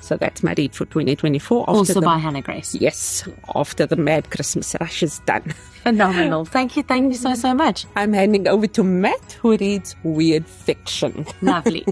So 0.00 0.16
that's 0.16 0.42
my 0.42 0.54
read 0.56 0.74
for 0.74 0.84
2024. 0.86 1.62
After 1.62 1.70
Also 1.72 1.94
the- 1.94 2.00
by 2.02 2.18
Hannah 2.18 2.42
Grace. 2.42 2.74
Yes, 2.74 3.26
after 3.54 3.86
the 3.86 3.96
mad 3.96 4.30
Christmas 4.30 4.74
rush 4.80 5.02
is 5.02 5.18
done. 5.20 5.42
Phenomenal. 5.82 6.44
Thank 6.44 6.76
you. 6.76 6.82
Thank 6.82 7.12
you 7.12 7.18
so, 7.18 7.34
so 7.34 7.54
much. 7.54 7.86
I'm 7.96 8.12
handing 8.12 8.46
over 8.48 8.66
to 8.68 8.82
Matt, 8.82 9.32
who 9.40 9.56
reads 9.56 9.96
weird 10.02 10.46
fiction. 10.46 11.26
Lovely. 11.42 11.84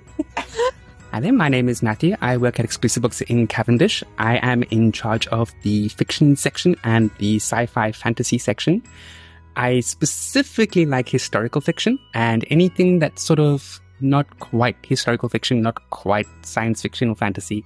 Hi 1.10 1.20
there, 1.20 1.32
my 1.32 1.48
name 1.48 1.68
is 1.70 1.82
Matthew. 1.82 2.14
I 2.20 2.36
work 2.36 2.58
at 2.58 2.64
Exclusive 2.66 3.02
Books 3.02 3.22
in 3.22 3.46
Cavendish. 3.46 4.04
I 4.18 4.36
am 4.46 4.62
in 4.64 4.92
charge 4.92 5.26
of 5.28 5.52
the 5.62 5.88
fiction 5.88 6.36
section 6.36 6.76
and 6.84 7.10
the 7.18 7.36
sci-fi 7.36 7.92
fantasy 7.92 8.36
section. 8.36 8.82
I 9.58 9.80
specifically 9.80 10.86
like 10.86 11.08
historical 11.08 11.60
fiction 11.60 11.98
and 12.14 12.44
anything 12.48 13.00
that's 13.00 13.22
sort 13.22 13.40
of 13.40 13.80
not 14.00 14.38
quite 14.38 14.76
historical 14.86 15.28
fiction, 15.28 15.62
not 15.62 15.90
quite 15.90 16.28
science 16.42 16.80
fiction 16.80 17.10
or 17.10 17.16
fantasy, 17.16 17.64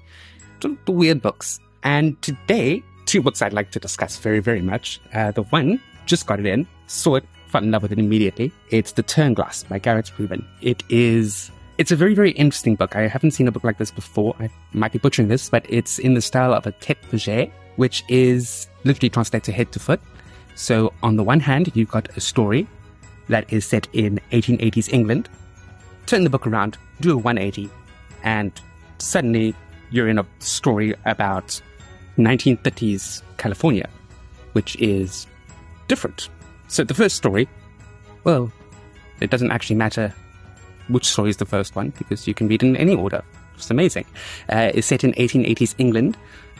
the 0.60 0.74
weird 0.90 1.20
books. 1.20 1.60
And 1.82 2.20
today, 2.22 2.82
two 3.04 3.20
books 3.20 3.42
I'd 3.42 3.52
like 3.52 3.72
to 3.72 3.78
discuss 3.78 4.16
very, 4.16 4.40
very 4.40 4.62
much. 4.62 5.02
Uh, 5.12 5.32
the 5.32 5.42
one, 5.42 5.78
just 6.06 6.26
got 6.26 6.40
it 6.40 6.46
in, 6.46 6.66
saw 6.86 7.16
it, 7.16 7.26
fell 7.48 7.62
in 7.62 7.70
love 7.70 7.82
with 7.82 7.92
it 7.92 7.98
immediately. 7.98 8.50
It's 8.70 8.92
The 8.92 9.02
Turnglass 9.02 9.68
by 9.68 9.78
Gareth 9.78 10.18
Rubin. 10.18 10.46
It 10.62 10.82
is 10.88 11.50
it's 11.76 11.90
a 11.90 11.96
very, 11.96 12.14
very 12.14 12.30
interesting 12.32 12.74
book. 12.74 12.96
I 12.96 13.06
haven't 13.06 13.32
seen 13.32 13.48
a 13.48 13.52
book 13.52 13.64
like 13.64 13.76
this 13.76 13.90
before. 13.90 14.34
I 14.40 14.48
might 14.72 14.92
be 14.92 14.98
butchering 14.98 15.28
this, 15.28 15.50
but 15.50 15.66
it's 15.68 15.98
in 15.98 16.14
the 16.14 16.22
style 16.22 16.54
of 16.54 16.66
a 16.66 16.72
tête 16.72 17.02
paget, 17.10 17.52
which 17.76 18.02
is 18.08 18.68
literally 18.84 19.10
translated 19.10 19.44
to 19.44 19.52
head 19.52 19.72
to 19.72 19.78
foot. 19.78 20.00
So 20.54 20.92
on 21.02 21.16
the 21.16 21.22
one 21.22 21.40
hand, 21.40 21.70
you've 21.74 21.90
got 21.90 22.14
a 22.16 22.20
story 22.20 22.66
that 23.28 23.50
is 23.52 23.64
set 23.64 23.88
in 23.92 24.20
1880s 24.30 24.92
England. 24.92 25.28
Turn 26.06 26.24
the 26.24 26.30
book 26.30 26.46
around, 26.46 26.76
do 27.00 27.12
a 27.12 27.16
180, 27.16 27.70
and 28.22 28.52
suddenly 28.98 29.54
you're 29.90 30.08
in 30.08 30.18
a 30.18 30.26
story 30.38 30.94
about 31.04 31.60
1930s 32.18 33.22
California, 33.36 33.88
which 34.52 34.76
is 34.76 35.26
different. 35.88 36.28
So 36.68 36.84
the 36.84 36.94
first 36.94 37.16
story, 37.16 37.48
well, 38.24 38.50
it 39.20 39.30
doesn't 39.30 39.50
actually 39.50 39.76
matter 39.76 40.12
which 40.88 41.06
story 41.06 41.30
is 41.30 41.36
the 41.36 41.46
first 41.46 41.76
one 41.76 41.90
because 41.98 42.26
you 42.26 42.34
can 42.34 42.48
read 42.48 42.62
in 42.62 42.76
any 42.76 42.94
order. 42.94 43.22
It's 43.54 43.70
amazing. 43.70 44.04
Uh, 44.48 44.72
it's 44.74 44.86
set 44.86 45.04
in 45.04 45.12
1880s 45.12 45.74
England. 45.78 46.16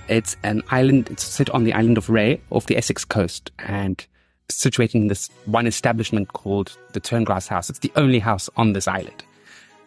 It's 0.09 0.37
an 0.43 0.63
island. 0.71 1.09
It's 1.11 1.25
set 1.25 1.51
on 1.51 1.65
the 1.65 1.73
island 1.73 1.99
of 1.99 2.11
Ray 2.11 2.41
off 2.51 2.67
the 2.67 2.77
Essex 2.77 3.05
coast 3.05 3.51
and 3.59 4.05
situated 4.51 4.99
in 4.99 5.09
this 5.09 5.31
one 5.47 5.67
establishment 5.67 6.33
called 6.33 6.77
the 6.93 7.01
Turnglass 7.01 7.49
House. 7.49 7.71
It's 7.71 7.79
the 7.79 7.93
only 7.97 8.19
house 8.19 8.51
on 8.57 8.73
this 8.73 8.87
island. 8.87 9.25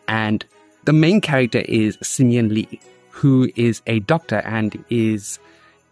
And 0.07 0.45
the 0.85 0.93
main 0.93 1.21
character 1.21 1.59
is 1.59 1.97
Simeon 2.01 2.53
Lee, 2.53 2.79
who 3.09 3.49
is 3.55 3.81
a 3.87 3.99
doctor 4.01 4.37
and 4.39 4.83
is 4.89 5.39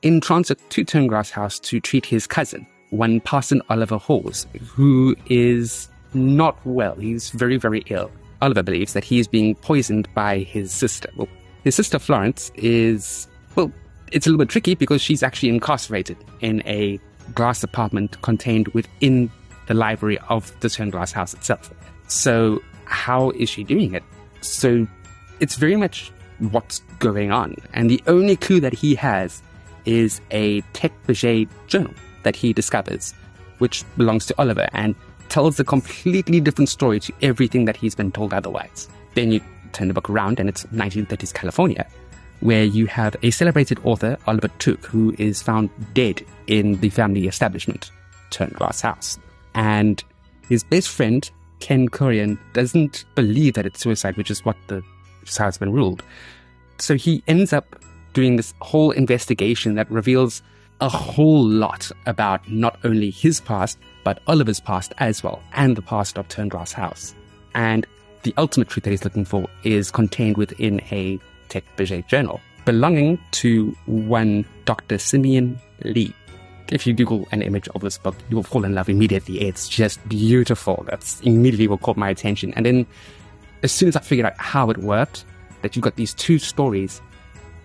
in 0.01 0.21
transit 0.21 0.59
to 0.71 0.83
Turnglass 0.83 1.31
House 1.31 1.59
to 1.59 1.79
treat 1.79 2.05
his 2.05 2.27
cousin, 2.27 2.67
one 2.89 3.21
Parson 3.21 3.61
Oliver 3.69 3.97
Hawes, 3.97 4.45
who 4.67 5.15
is 5.27 5.89
not 6.13 6.57
well. 6.65 6.95
He's 6.95 7.29
very, 7.31 7.57
very 7.57 7.83
ill. 7.87 8.11
Oliver 8.41 8.63
believes 8.63 8.93
that 8.93 9.03
he 9.03 9.19
is 9.19 9.27
being 9.27 9.55
poisoned 9.55 10.13
by 10.13 10.39
his 10.39 10.71
sister. 10.71 11.09
Well, 11.15 11.29
his 11.63 11.75
sister 11.75 11.97
Florence 11.97 12.51
is, 12.55 13.27
well, 13.55 13.71
it's 14.13 14.27
a 14.27 14.29
little 14.29 14.45
bit 14.45 14.49
tricky 14.49 14.75
because 14.75 15.01
she's 15.01 15.23
actually 15.23 15.49
incarcerated 15.49 16.17
in 16.39 16.61
a 16.65 16.99
glass 17.33 17.63
apartment 17.63 18.21
contained 18.21 18.67
within 18.69 19.29
the 19.67 19.73
library 19.73 20.19
of 20.29 20.57
the 20.59 20.67
Turnglass 20.69 21.11
House 21.11 21.33
itself. 21.33 21.73
So, 22.07 22.61
how 22.85 23.31
is 23.31 23.49
she 23.49 23.63
doing 23.63 23.93
it? 23.93 24.03
So, 24.41 24.87
it's 25.39 25.55
very 25.55 25.75
much 25.75 26.11
what's 26.51 26.79
going 26.99 27.31
on. 27.31 27.55
And 27.73 27.89
the 27.89 28.01
only 28.07 28.35
clue 28.35 28.59
that 28.59 28.73
he 28.73 28.93
has 28.95 29.41
is 29.85 30.21
a 30.31 30.61
Tete 30.73 30.93
Paget 31.07 31.49
journal 31.67 31.93
that 32.23 32.35
he 32.35 32.53
discovers, 32.53 33.13
which 33.57 33.83
belongs 33.97 34.25
to 34.27 34.35
Oliver 34.37 34.67
and 34.73 34.95
tells 35.29 35.59
a 35.59 35.63
completely 35.63 36.39
different 36.39 36.69
story 36.69 36.99
to 36.99 37.13
everything 37.21 37.65
that 37.65 37.77
he's 37.77 37.95
been 37.95 38.11
told 38.11 38.33
otherwise. 38.33 38.87
Then 39.15 39.31
you 39.31 39.41
turn 39.71 39.87
the 39.87 39.93
book 39.93 40.09
around 40.09 40.39
and 40.39 40.47
it's 40.47 40.65
1930s 40.65 41.33
California, 41.33 41.87
where 42.43 42.65
you 42.65 42.85
have 42.87 43.15
a 43.23 43.31
celebrated 43.31 43.79
author, 43.85 44.17
Oliver 44.27 44.49
Took, 44.59 44.85
who 44.85 45.15
is 45.17 45.41
found 45.41 45.69
dead 45.93 46.25
in 46.47 46.79
the 46.81 46.89
family 46.89 47.25
establishment, 47.25 47.89
Turnglass 48.31 48.81
House. 48.81 49.17
And 49.55 50.03
his 50.49 50.63
best 50.63 50.89
friend, 50.89 51.29
Ken 51.59 51.87
Corian, 51.87 52.37
doesn't 52.51 53.05
believe 53.15 53.53
that 53.53 53.65
it's 53.65 53.79
suicide, 53.79 54.17
which 54.17 54.29
is 54.29 54.43
what 54.43 54.57
the 54.67 54.83
it's 55.21 55.57
been 55.57 55.71
ruled. 55.71 56.03
So 56.79 56.95
he 56.95 57.23
ends 57.29 57.53
up 57.53 57.79
doing 58.11 58.35
this 58.35 58.53
whole 58.59 58.91
investigation 58.91 59.75
that 59.75 59.89
reveals 59.89 60.41
a 60.81 60.89
whole 60.89 61.47
lot 61.47 61.89
about 62.05 62.49
not 62.51 62.77
only 62.83 63.09
his 63.09 63.39
past, 63.39 63.77
but 64.03 64.21
Oliver's 64.27 64.59
past 64.59 64.93
as 64.97 65.23
well, 65.23 65.41
and 65.53 65.77
the 65.77 65.81
past 65.81 66.17
of 66.17 66.27
Turnglass 66.27 66.73
House. 66.73 67.15
And 67.55 67.87
the 68.23 68.33
ultimate 68.37 68.67
truth 68.67 68.83
that 68.83 68.91
he's 68.91 69.05
looking 69.05 69.23
for 69.23 69.47
is 69.63 69.91
contained 69.91 70.35
within 70.35 70.81
a 70.91 71.19
Tete 71.53 71.65
Paget 71.77 72.07
journal 72.07 72.41
belonging 72.65 73.19
to 73.31 73.75
one 73.85 74.43
Dr. 74.65 74.97
Simeon 74.97 75.59
Lee. 75.83 76.13
If 76.71 76.87
you 76.87 76.93
Google 76.93 77.27
an 77.31 77.43
image 77.43 77.67
of 77.75 77.81
this 77.81 77.97
book, 77.99 78.15
you 78.29 78.37
will 78.37 78.43
fall 78.43 78.65
in 78.65 78.73
love 78.73 78.89
immediately. 78.89 79.41
It's 79.41 79.69
just 79.69 80.07
beautiful. 80.09 80.83
That's 80.89 81.21
immediately 81.21 81.67
what 81.67 81.81
caught 81.81 81.97
my 81.97 82.09
attention. 82.09 82.53
And 82.55 82.65
then 82.65 82.87
as 83.61 83.71
soon 83.71 83.89
as 83.89 83.95
I 83.95 83.99
figured 83.99 84.25
out 84.25 84.37
how 84.37 84.71
it 84.71 84.77
worked, 84.77 85.25
that 85.61 85.75
you've 85.75 85.83
got 85.83 85.95
these 85.95 86.15
two 86.15 86.39
stories, 86.39 87.01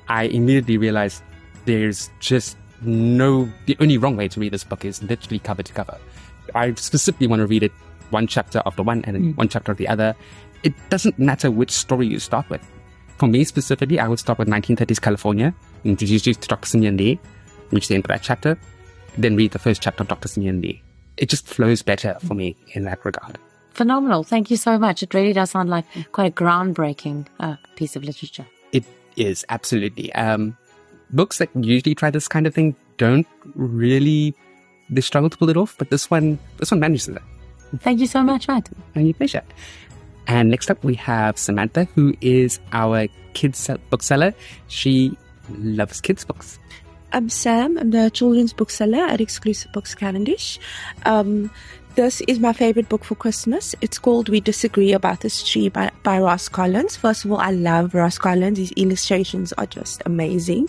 I 0.09 0.25
immediately 0.25 0.76
realized 0.76 1.23
there's 1.64 2.11
just 2.21 2.59
no, 2.83 3.49
the 3.64 3.76
only 3.80 3.97
wrong 3.97 4.16
way 4.16 4.28
to 4.28 4.38
read 4.40 4.52
this 4.52 4.64
book 4.64 4.85
is 4.85 5.02
literally 5.02 5.38
cover 5.38 5.62
to 5.62 5.73
cover. 5.73 5.97
I 6.54 6.75
specifically 6.75 7.26
want 7.26 7.40
to 7.40 7.47
read 7.47 7.62
it 7.62 7.73
one 8.11 8.26
chapter 8.26 8.62
the 8.76 8.83
one 8.83 9.02
and 9.04 9.16
then 9.16 9.23
hmm. 9.23 9.30
one 9.33 9.49
chapter 9.49 9.73
of 9.73 9.78
the 9.78 9.88
other. 9.88 10.14
It 10.62 10.75
doesn't 10.90 11.18
matter 11.18 11.50
which 11.50 11.71
story 11.71 12.07
you 12.07 12.18
start 12.18 12.50
with. 12.50 12.61
For 13.19 13.27
me 13.27 13.43
specifically, 13.45 13.99
I 13.99 14.07
would 14.07 14.21
start 14.21 14.39
with 14.39 14.49
1930s 14.49 15.01
California, 15.01 15.53
introduce 15.85 16.25
you 16.27 16.35
to 16.35 16.49
Dr. 16.49 16.69
Simeon 16.69 16.97
Lee, 16.97 17.19
reach 17.73 17.89
the 17.89 17.97
end 17.97 18.05
of 18.05 18.09
that 18.09 18.23
chapter, 18.23 18.57
then 19.17 19.35
read 19.35 19.51
the 19.51 19.59
first 19.59 19.83
chapter 19.83 20.03
of 20.05 20.09
Dr. 20.09 20.29
Simeon 20.29 20.61
Lee. 20.61 20.83
It 21.17 21.29
just 21.29 21.47
flows 21.47 21.83
better 21.83 22.17
for 22.25 22.35
me 22.35 22.57
in 22.75 22.85
that 22.85 23.05
regard. 23.05 23.39
Phenomenal. 23.71 24.23
Thank 24.23 24.51
you 24.53 24.57
so 24.57 24.79
much. 24.79 25.03
It 25.03 25.15
really 25.15 25.33
does 25.33 25.51
sound 25.51 25.69
like 25.69 25.85
quite 26.13 26.33
a 26.33 26.35
groundbreaking 26.35 27.27
uh, 27.41 27.57
piece 27.75 27.97
of 27.97 28.05
literature. 28.05 28.47
It 28.73 28.85
is 29.17 29.45
absolutely. 29.49 30.13
Um, 30.15 30.57
books 31.11 31.39
that 31.39 31.49
usually 31.55 31.97
try 31.97 32.11
this 32.11 32.29
kind 32.29 32.47
of 32.47 32.55
thing 32.55 32.77
don't 32.99 33.27
really 33.55 34.35
they 34.91 35.01
struggle 35.01 35.29
to 35.31 35.37
pull 35.37 35.51
it 35.51 35.57
off, 35.57 35.77
but 35.79 35.91
this 35.91 36.11
one 36.11 36.39
this 36.59 36.71
one 36.71 36.81
manages 36.81 37.09
it. 37.09 37.23
Thank 37.81 38.01
you 38.01 38.07
so 38.07 38.23
much, 38.23 38.49
Matt. 38.49 38.71
And 38.95 39.07
you 39.07 39.15
pleasure. 39.15 39.43
And 40.28 40.50
next 40.50 40.70
up 40.70 40.85
we 40.85 40.94
have 40.94 41.38
Samantha, 41.38 41.88
who 41.94 42.14
is 42.20 42.61
our 42.73 43.08
kids 43.32 43.68
bookseller. 43.90 44.35
She 44.68 45.16
loves 45.58 46.00
kids 46.00 46.25
books. 46.25 46.58
I'm 47.12 47.30
Sam. 47.30 47.78
I'm 47.78 47.90
the 47.90 48.11
children's 48.11 48.52
bookseller 48.52 48.99
at 48.99 49.23
Exclusive 49.23 49.73
Books 49.73 49.94
Cavendish. 49.94 50.61
Um, 51.06 51.50
this 51.94 52.20
is 52.28 52.38
my 52.38 52.52
favorite 52.52 52.90
book 52.90 53.02
for 53.02 53.14
Christmas. 53.14 53.75
It's 53.80 53.99
called 53.99 54.28
We 54.28 54.40
Disagree 54.40 54.92
About 54.92 55.23
This 55.23 55.42
Tree 55.42 55.70
by, 55.70 55.90
by 56.02 56.20
Ross 56.20 56.47
Collins. 56.49 56.94
First 56.94 57.25
of 57.25 57.32
all, 57.32 57.38
I 57.38 57.50
love 57.50 57.94
Ross 57.94 58.18
Collins. 58.18 58.58
His 58.58 58.73
illustrations 58.73 59.54
are 59.54 59.66
just 59.66 60.02
amazing. 60.04 60.68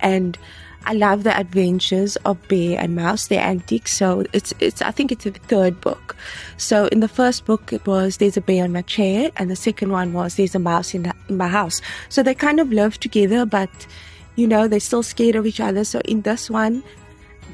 And 0.00 0.38
I 0.86 0.92
love 0.92 1.24
the 1.24 1.36
adventures 1.36 2.16
of 2.24 2.36
Bear 2.48 2.78
and 2.78 2.94
Mouse. 2.94 3.28
They're 3.28 3.40
antiques, 3.40 3.92
so 3.92 4.24
it's 4.32 4.52
it's. 4.60 4.82
I 4.82 4.90
think 4.90 5.12
it's 5.12 5.24
the 5.24 5.30
third 5.30 5.80
book. 5.80 6.16
So 6.56 6.86
in 6.86 7.00
the 7.00 7.08
first 7.08 7.46
book, 7.46 7.72
it 7.72 7.86
was 7.86 8.18
there's 8.18 8.36
a 8.36 8.40
bear 8.40 8.64
in 8.64 8.72
my 8.72 8.82
chair, 8.82 9.30
and 9.36 9.50
the 9.50 9.56
second 9.56 9.92
one 9.92 10.12
was 10.12 10.36
there's 10.36 10.54
a 10.54 10.58
mouse 10.58 10.94
in, 10.94 11.04
the, 11.04 11.14
in 11.28 11.36
my 11.36 11.48
house. 11.48 11.80
So 12.08 12.22
they 12.22 12.34
kind 12.34 12.60
of 12.60 12.70
live 12.70 13.00
together, 13.00 13.46
but 13.46 13.70
you 14.36 14.46
know 14.46 14.68
they're 14.68 14.80
still 14.80 15.02
scared 15.02 15.36
of 15.36 15.46
each 15.46 15.60
other. 15.60 15.84
So 15.84 16.00
in 16.04 16.20
this 16.22 16.50
one, 16.50 16.84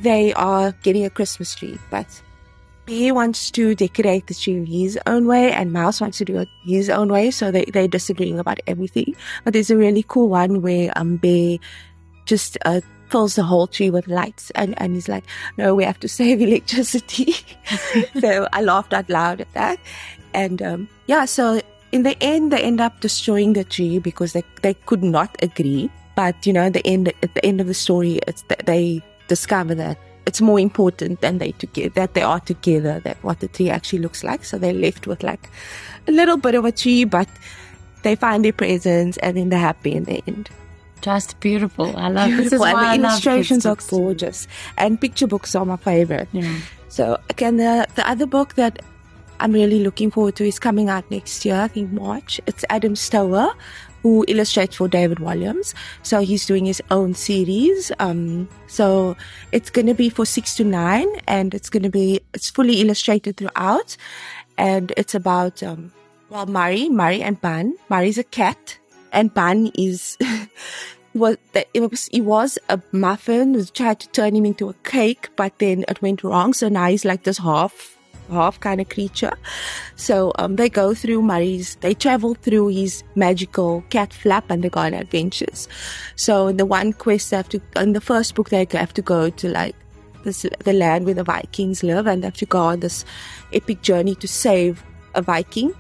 they 0.03 0.33
are 0.35 0.73
getting 0.83 1.05
a 1.05 1.11
Christmas 1.11 1.55
tree, 1.55 1.79
but 1.91 2.23
Bear 2.87 3.15
wants 3.15 3.53
to 3.53 3.77
decorate 3.77 4.27
the 4.27 4.35
tree 4.35 4.65
his 4.65 4.99
own 5.07 5.27
way, 5.27 5.53
and 5.53 5.73
Mouse 5.73 6.01
wants 6.01 6.19
to 6.19 6.25
do 6.25 6.39
it 6.39 6.49
his 6.65 6.91
own 6.91 7.09
way. 7.09 7.31
So 7.31 7.53
they 7.53 7.65
they're 7.67 7.87
disagreeing 7.87 8.41
about 8.41 8.59
everything. 8.67 9.15
But 9.45 9.53
there's 9.53 9.71
a 9.71 9.77
really 9.77 10.05
cool 10.09 10.29
one 10.29 10.63
where 10.63 10.93
um 10.97 11.17
Bear 11.17 11.59
just 12.27 12.59
uh, 12.65 12.81
fills 13.11 13.35
the 13.35 13.43
whole 13.43 13.67
tree 13.67 13.91
with 13.91 14.09
lights, 14.09 14.51
and 14.55 14.81
and 14.81 14.95
he's 14.95 15.09
like, 15.09 15.25
"No, 15.57 15.75
we 15.75 15.85
have 15.85 16.01
to 16.01 16.09
save 16.19 16.41
electricity." 16.41 17.35
so 18.21 18.49
I 18.53 18.63
laughed 18.63 18.93
out 18.93 19.09
loud 19.09 19.41
at 19.41 19.53
that, 19.55 19.79
and 20.35 20.63
um, 20.63 20.89
yeah. 21.07 21.25
So 21.25 21.61
in 21.93 22.03
the 22.03 22.17
end, 22.23 22.53
they 22.53 22.63
end 22.63 22.81
up 22.81 23.01
destroying 23.01 23.53
the 23.55 23.65
tree 23.65 23.99
because 23.99 24.33
they 24.33 24.45
they 24.63 24.75
could 24.75 25.03
not 25.03 25.37
agree. 25.43 25.91
But 26.17 26.47
you 26.47 26.53
know, 26.53 26.63
at 26.63 26.75
the 26.75 26.87
end 26.87 27.13
at 27.23 27.35
the 27.35 27.45
end 27.45 27.61
of 27.61 27.67
the 27.67 27.75
story, 27.75 28.21
it's 28.27 28.43
that 28.43 28.67
they 28.67 29.03
discover 29.29 29.75
that 29.77 29.99
it's 30.27 30.41
more 30.41 30.61
important 30.61 31.21
than 31.23 31.39
they 31.39 31.53
together 31.53 31.91
that 31.95 32.15
they 32.15 32.23
are 32.23 32.41
together 32.41 33.01
that 33.01 33.17
what 33.25 33.41
the 33.41 33.49
tree 33.49 33.71
actually 33.71 34.01
looks 34.01 34.23
like. 34.23 34.45
So 34.45 34.59
they're 34.59 34.73
left 34.73 35.07
with 35.07 35.23
like 35.23 35.49
a 36.07 36.13
little 36.13 36.37
bit 36.37 36.55
of 36.55 36.65
a 36.65 36.73
tree, 36.73 37.05
but 37.05 37.29
they 38.03 38.15
find 38.17 38.45
their 38.45 38.53
presents 38.53 39.19
and 39.19 39.37
then 39.37 39.49
they're 39.49 39.59
happy 39.59 39.93
in 39.93 40.05
the 40.05 40.23
end. 40.27 40.51
Just 41.01 41.41
beautiful. 41.41 41.97
I 41.97 42.09
love 42.09 42.29
Beautiful. 42.29 42.59
this. 42.59 42.69
Is 42.69 42.75
and 42.75 43.03
the 43.03 43.09
illustrations 43.09 43.67
are 43.67 43.77
gorgeous. 43.89 44.47
And 44.77 45.01
picture 45.01 45.27
books 45.27 45.55
are 45.55 45.65
my 45.65 45.77
favorite. 45.77 46.29
Yeah. 46.33 46.59
So 46.89 47.19
again, 47.31 47.57
the 47.57 47.87
the 47.95 48.09
other 48.09 48.27
book 48.27 48.55
that 48.55 48.83
I'm 49.41 49.53
really 49.53 49.83
looking 49.83 50.11
forward 50.11 50.37
to 50.37 50.47
is 50.47 50.59
coming 50.59 50.91
out 50.91 51.11
next 51.11 51.45
year, 51.45 51.57
I 51.61 51.69
think 51.69 51.93
March. 51.93 52.41
It's 52.47 52.65
Adam 52.69 52.95
Stower, 52.95 53.55
who 54.03 54.25
illustrates 54.29 54.77
for 54.77 54.89
David 54.89 55.19
Walliams. 55.19 55.73
So 56.03 56.21
he's 56.21 56.45
doing 56.45 56.67
his 56.67 56.83
own 56.91 57.15
series. 57.15 57.91
Um, 57.99 58.49
so 58.67 59.17
it's 59.53 59.71
going 59.71 59.87
to 59.87 59.95
be 59.95 60.11
for 60.11 60.27
six 60.27 60.55
to 60.57 60.65
nine, 60.65 61.09
and 61.27 61.55
it's 61.55 61.71
going 61.71 61.85
to 61.85 61.91
be 61.91 62.21
it's 62.35 62.51
fully 62.51 62.81
illustrated 62.83 63.39
throughout, 63.39 63.97
and 64.59 64.93
it's 64.99 65.15
about 65.15 65.63
um, 65.63 65.93
well 66.29 66.47
Murray, 66.47 66.89
Murray 66.91 67.23
and 67.23 67.41
Bun. 67.41 67.75
Murray's 67.89 68.19
a 68.19 68.25
cat, 68.25 68.77
and 69.13 69.33
Bun 69.33 69.71
is. 69.75 70.19
was 71.13 71.39
that 71.55 71.67
it 71.75 71.81
was 71.81 72.09
he 72.13 72.21
was 72.21 72.59
a 72.69 72.81
muffin. 72.93 73.53
We 73.53 73.65
tried 73.65 74.01
to 74.01 74.09
turn 74.11 74.37
him 74.37 74.47
into 74.47 74.69
a 74.69 74.75
cake, 74.85 75.29
but 75.37 75.59
then 75.59 75.85
it 75.89 76.01
went 76.01 76.23
wrong. 76.23 76.55
So 76.55 76.69
now 76.69 76.87
he's 76.87 77.05
like 77.05 77.25
this 77.25 77.39
half 77.39 77.99
half 78.31 78.61
kind 78.61 78.81
of 78.81 78.89
creature. 78.89 79.33
So 79.97 80.33
um, 80.39 80.57
they 80.57 80.69
go 80.69 80.95
through 80.95 81.23
Murray's. 81.23 81.77
They 81.77 81.95
travel 81.95 82.35
through 82.35 82.69
his 82.69 83.03
magical 83.15 83.83
cat 83.91 84.13
flap, 84.13 84.51
and 84.51 84.63
they 84.63 84.69
go 84.69 84.81
on 84.81 84.95
adventures. 84.95 85.69
So 86.17 86.47
in 86.47 86.57
the 86.57 86.67
one 86.67 86.93
quest, 86.93 87.31
they 87.31 87.37
have 87.37 87.49
to. 87.51 87.61
In 87.77 87.93
the 87.93 88.01
first 88.01 88.35
book, 88.35 88.51
they 88.51 88.67
have 88.73 88.95
to 88.95 89.03
go 89.03 89.31
to 89.31 89.49
like 89.49 89.75
this 90.25 90.47
the 90.65 90.73
land 90.73 91.07
where 91.07 91.15
the 91.15 91.25
Vikings 91.25 91.83
live, 91.83 92.07
and 92.07 92.23
they 92.23 92.27
have 92.29 92.37
to 92.37 92.47
go 92.47 92.61
on 92.61 92.81
this 92.81 93.05
epic 93.53 93.83
journey 93.83 94.15
to 94.17 94.29
save 94.29 94.85
a 95.15 95.23
Viking 95.23 95.75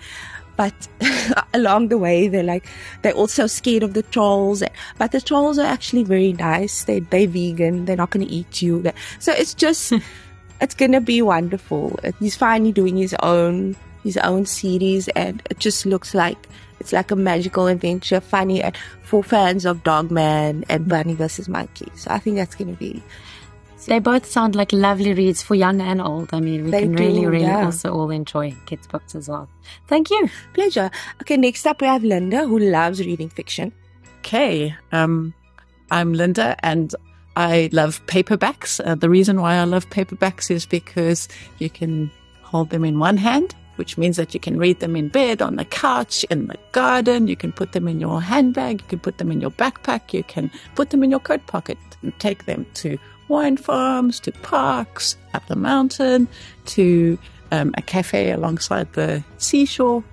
but 0.60 0.88
along 1.54 1.88
the 1.88 1.96
way 1.96 2.28
they're 2.28 2.42
like 2.42 2.66
they're 3.00 3.14
also 3.14 3.46
scared 3.46 3.82
of 3.82 3.94
the 3.94 4.02
trolls. 4.02 4.62
But 4.98 5.12
the 5.12 5.20
trolls 5.22 5.58
are 5.58 5.64
actually 5.64 6.04
very 6.04 6.34
nice. 6.34 6.84
They, 6.84 7.00
they're 7.00 7.26
vegan. 7.26 7.86
They're 7.86 7.96
not 7.96 8.10
going 8.10 8.26
to 8.26 8.30
eat 8.30 8.60
you. 8.60 8.84
So 9.20 9.32
it's 9.32 9.54
just 9.54 9.88
hmm. 9.88 10.00
it's 10.60 10.74
going 10.74 10.92
to 10.92 11.00
be 11.00 11.22
wonderful. 11.22 11.98
He's 12.18 12.36
finally 12.36 12.72
doing 12.72 12.98
his 12.98 13.16
own 13.22 13.74
his 14.04 14.18
own 14.18 14.44
series 14.44 15.08
and 15.08 15.42
it 15.48 15.58
just 15.58 15.86
looks 15.86 16.12
like 16.12 16.46
it's 16.78 16.92
like 16.92 17.10
a 17.10 17.16
magical 17.16 17.66
adventure 17.66 18.20
funny 18.20 18.62
and 18.62 18.76
for 19.02 19.24
fans 19.24 19.64
of 19.64 19.82
dogman 19.82 20.66
and 20.68 20.88
bunny 20.88 21.14
versus 21.14 21.48
monkey. 21.48 21.90
So 21.94 22.10
i 22.10 22.18
think 22.18 22.36
that's 22.36 22.54
going 22.54 22.70
to 22.70 22.78
be 22.78 23.02
They 23.86 23.98
both 23.98 24.26
sound 24.26 24.54
like 24.54 24.72
lovely 24.72 25.14
reads 25.14 25.42
for 25.42 25.54
young 25.54 25.80
and 25.80 26.00
old. 26.00 26.32
I 26.32 26.40
mean, 26.40 26.64
we 26.64 26.70
They 26.70 26.82
can 26.82 26.94
really, 26.94 27.26
really 27.26 27.44
yeah. 27.44 27.64
also 27.64 27.92
all 27.92 28.10
enjoy 28.10 28.54
kids' 28.66 28.86
books 28.86 29.14
as 29.14 29.28
well. 29.28 29.48
Thank 29.86 30.10
you. 30.10 30.28
pleasure 30.54 30.90
okay 31.22 31.36
next 31.36 31.66
up 31.66 31.80
we 31.80 31.86
have 31.86 32.02
linda 32.02 32.46
who 32.46 32.58
loves 32.58 33.00
reading 33.00 33.28
fiction 33.28 33.72
Okay. 34.20 34.74
Um, 34.92 35.32
I'm 35.90 36.12
Linda 36.12 36.56
and 36.62 36.94
I 37.36 37.70
love 37.72 38.04
paperbacks. 38.06 38.80
Uh, 38.84 38.94
the 38.94 39.08
reason 39.08 39.40
why 39.40 39.56
I 39.56 39.64
love 39.64 39.88
paperbacks 39.88 40.50
is 40.50 40.66
because 40.66 41.26
you 41.58 41.70
can 41.70 42.10
hold 42.42 42.68
them 42.70 42.84
in 42.84 42.98
one 42.98 43.16
hand, 43.16 43.54
which 43.76 43.96
means 43.96 44.16
that 44.18 44.34
you 44.34 44.40
can 44.40 44.58
read 44.58 44.80
them 44.80 44.94
in 44.94 45.08
bed, 45.08 45.40
on 45.40 45.56
the 45.56 45.64
couch, 45.64 46.24
in 46.24 46.48
the 46.48 46.58
garden. 46.72 47.28
You 47.28 47.36
can 47.36 47.50
put 47.50 47.72
them 47.72 47.88
in 47.88 47.98
your 47.98 48.20
handbag. 48.20 48.82
You 48.82 48.88
can 48.88 48.98
put 49.00 49.16
them 49.18 49.32
in 49.32 49.40
your 49.40 49.52
backpack. 49.52 50.12
You 50.12 50.22
can 50.22 50.50
put 50.74 50.90
them 50.90 51.02
in 51.02 51.10
your 51.10 51.20
coat 51.20 51.46
pocket 51.46 51.78
and 52.02 52.16
take 52.18 52.44
them 52.44 52.66
to 52.74 52.98
wine 53.30 53.56
farms, 53.56 54.20
to 54.20 54.32
parks, 54.32 55.16
up 55.32 55.46
the 55.46 55.56
mountain, 55.56 56.28
to 56.66 57.18
um, 57.50 57.72
a 57.78 57.82
cafe 57.82 58.30
alongside 58.32 58.92
the 58.92 59.24
seashore. 59.38 60.04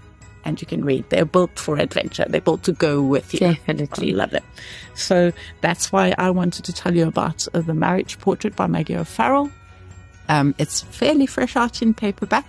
And 0.46 0.62
you 0.62 0.68
can 0.68 0.86
read. 0.86 1.04
They're 1.10 1.26
built 1.26 1.60
for 1.60 1.78
adventure. 1.78 2.26
They're 2.30 2.40
built 2.40 2.64
to 2.64 2.72
go 2.72 3.02
with 3.02 3.34
you. 3.34 3.42
Definitely. 3.42 4.14
I 4.14 4.16
love 4.16 4.34
it. 4.34 4.44
So 4.96 5.34
that's 5.60 5.92
why 5.92 6.16
I 6.18 6.30
wanted 6.30 6.64
to 6.66 6.72
tell 6.72 6.96
you 6.96 7.06
about 7.06 7.46
uh, 7.54 7.60
The 7.60 7.74
Marriage 7.74 8.18
Portrait 8.20 8.56
by 8.56 8.68
Maggie 8.68 8.96
O'Farrell. 8.96 9.52
Um, 10.30 10.56
it's 10.58 10.82
fairly 10.82 11.26
fresh 11.26 11.58
out 11.58 11.82
in 11.82 11.94
paperback. 11.94 12.46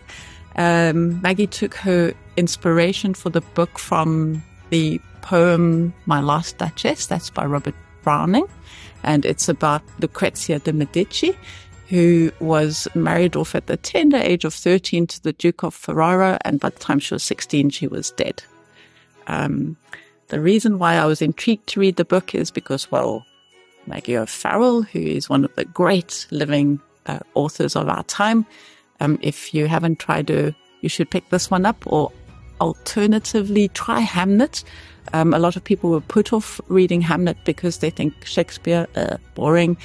Um, 0.55 1.21
Maggie 1.23 1.49
took 1.49 1.75
her 1.75 2.13
inspiration 2.37 3.15
for 3.15 3.31
the 3.31 3.41
book 3.41 3.81
from 3.81 4.45
the 4.71 5.01
poem 5.23 5.93
My 6.07 6.21
Last 6.21 6.59
Duchess, 6.59 7.07
that's 7.07 7.31
by 7.31 7.47
Robert 7.47 7.75
Browning. 8.03 8.47
And 9.03 9.25
it's 9.25 9.49
about 9.49 9.83
Lucrezia 10.01 10.59
de 10.59 10.73
Medici, 10.73 11.37
who 11.89 12.31
was 12.41 12.89
married 12.95 13.37
off 13.37 13.55
at 13.55 13.67
the 13.67 13.77
tender 13.77 14.19
age 14.19 14.45
of 14.45 14.53
13 14.53 15.07
to 15.07 15.23
the 15.23 15.33
Duke 15.33 15.63
of 15.63 15.75
Ferrara. 15.75 16.39
And 16.45 16.61
by 16.61 16.71
the 16.71 16.79
time 16.79 16.99
she 16.99 17.15
was 17.15 17.23
16, 17.23 17.71
she 17.71 17.87
was 17.87 18.11
dead. 18.13 18.43
Um, 19.27 19.77
the 20.29 20.41
reason 20.41 20.79
why 20.79 20.95
I 20.97 21.07
was 21.07 21.23
intrigued 21.23 21.67
to 21.69 21.81
read 21.81 21.97
the 21.97 22.05
book 22.05 22.35
is 22.35 22.51
because, 22.51 22.91
well, 22.91 23.25
Maggie 23.87 24.17
O'Farrell, 24.17 24.83
who 24.83 24.99
is 24.99 25.31
one 25.31 25.45
of 25.45 25.55
the 25.55 25.65
great 25.65 26.27
living 26.31 26.81
uh, 27.07 27.21
authors 27.35 27.75
of 27.75 27.89
our 27.89 28.03
time, 28.05 28.45
um, 29.01 29.19
if 29.23 29.55
you 29.55 29.67
haven't 29.67 29.99
tried 29.99 30.27
to, 30.27 30.55
you 30.83 30.89
should 30.89 31.11
pick 31.11 31.29
this 31.31 31.51
one 31.51 31.65
up 31.65 31.83
or 31.87 32.13
alternatively 32.61 33.69
try 33.69 34.03
Hamnet. 34.03 34.65
Um, 35.13 35.33
a 35.33 35.39
lot 35.39 35.57
of 35.57 35.65
people 35.65 35.91
were 35.91 36.01
put 36.01 36.33
off 36.33 36.61
reading 36.69 37.03
Hamnet 37.03 37.37
because 37.45 37.79
they 37.79 37.91
think 37.91 38.25
Shakespeare 38.25 38.87
uh, 38.95 39.17
boring. 39.35 39.77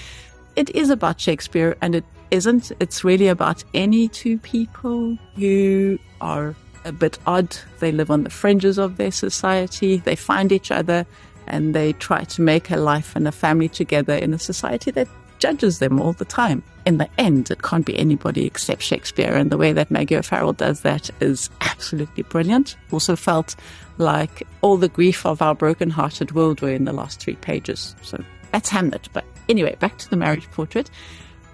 It 0.55 0.69
is 0.75 0.89
about 0.89 1.19
Shakespeare 1.19 1.75
and 1.81 1.95
it 1.95 2.03
isn't. 2.31 2.71
It's 2.79 3.03
really 3.03 3.27
about 3.27 3.63
any 3.73 4.07
two 4.07 4.37
people 4.39 5.17
who 5.35 5.97
are 6.19 6.55
a 6.85 6.91
bit 6.91 7.17
odd. 7.25 7.55
They 7.79 7.91
live 7.91 8.11
on 8.11 8.23
the 8.23 8.29
fringes 8.29 8.77
of 8.77 8.97
their 8.97 9.11
society. 9.11 9.97
They 9.97 10.15
find 10.15 10.51
each 10.51 10.71
other 10.71 11.05
and 11.47 11.73
they 11.73 11.93
try 11.93 12.23
to 12.23 12.41
make 12.41 12.71
a 12.71 12.77
life 12.77 13.15
and 13.15 13.27
a 13.27 13.31
family 13.31 13.69
together 13.69 14.15
in 14.15 14.33
a 14.33 14.39
society 14.39 14.91
that 14.91 15.07
judges 15.39 15.79
them 15.79 16.01
all 16.01 16.13
the 16.13 16.25
time. 16.25 16.63
In 16.85 16.97
the 16.97 17.09
end, 17.17 17.49
it 17.49 17.61
can't 17.61 17.85
be 17.85 17.97
anybody 17.97 18.45
except 18.45 18.81
Shakespeare. 18.81 19.33
And 19.33 19.49
the 19.49 19.57
way 19.57 19.71
that 19.71 19.89
Maggie 19.89 20.17
O'Farrell 20.17 20.53
does 20.53 20.81
that 20.81 21.09
is 21.21 21.49
absolutely 21.61 22.23
brilliant. 22.23 22.75
Also 22.91 23.15
felt 23.15 23.55
like 23.97 24.45
all 24.61 24.75
the 24.75 24.89
grief 24.89 25.25
of 25.25 25.41
our 25.41 25.55
broken-hearted 25.55 26.33
world 26.33 26.61
were 26.61 26.71
in 26.71 26.85
the 26.85 26.91
last 26.91 27.21
three 27.21 27.35
pages. 27.35 27.95
So 28.01 28.21
that's 28.51 28.69
Hamnet. 28.69 29.07
But 29.13 29.23
anyway, 29.47 29.75
back 29.79 29.97
to 29.99 30.09
the 30.09 30.17
marriage 30.17 30.49
portrait. 30.51 30.89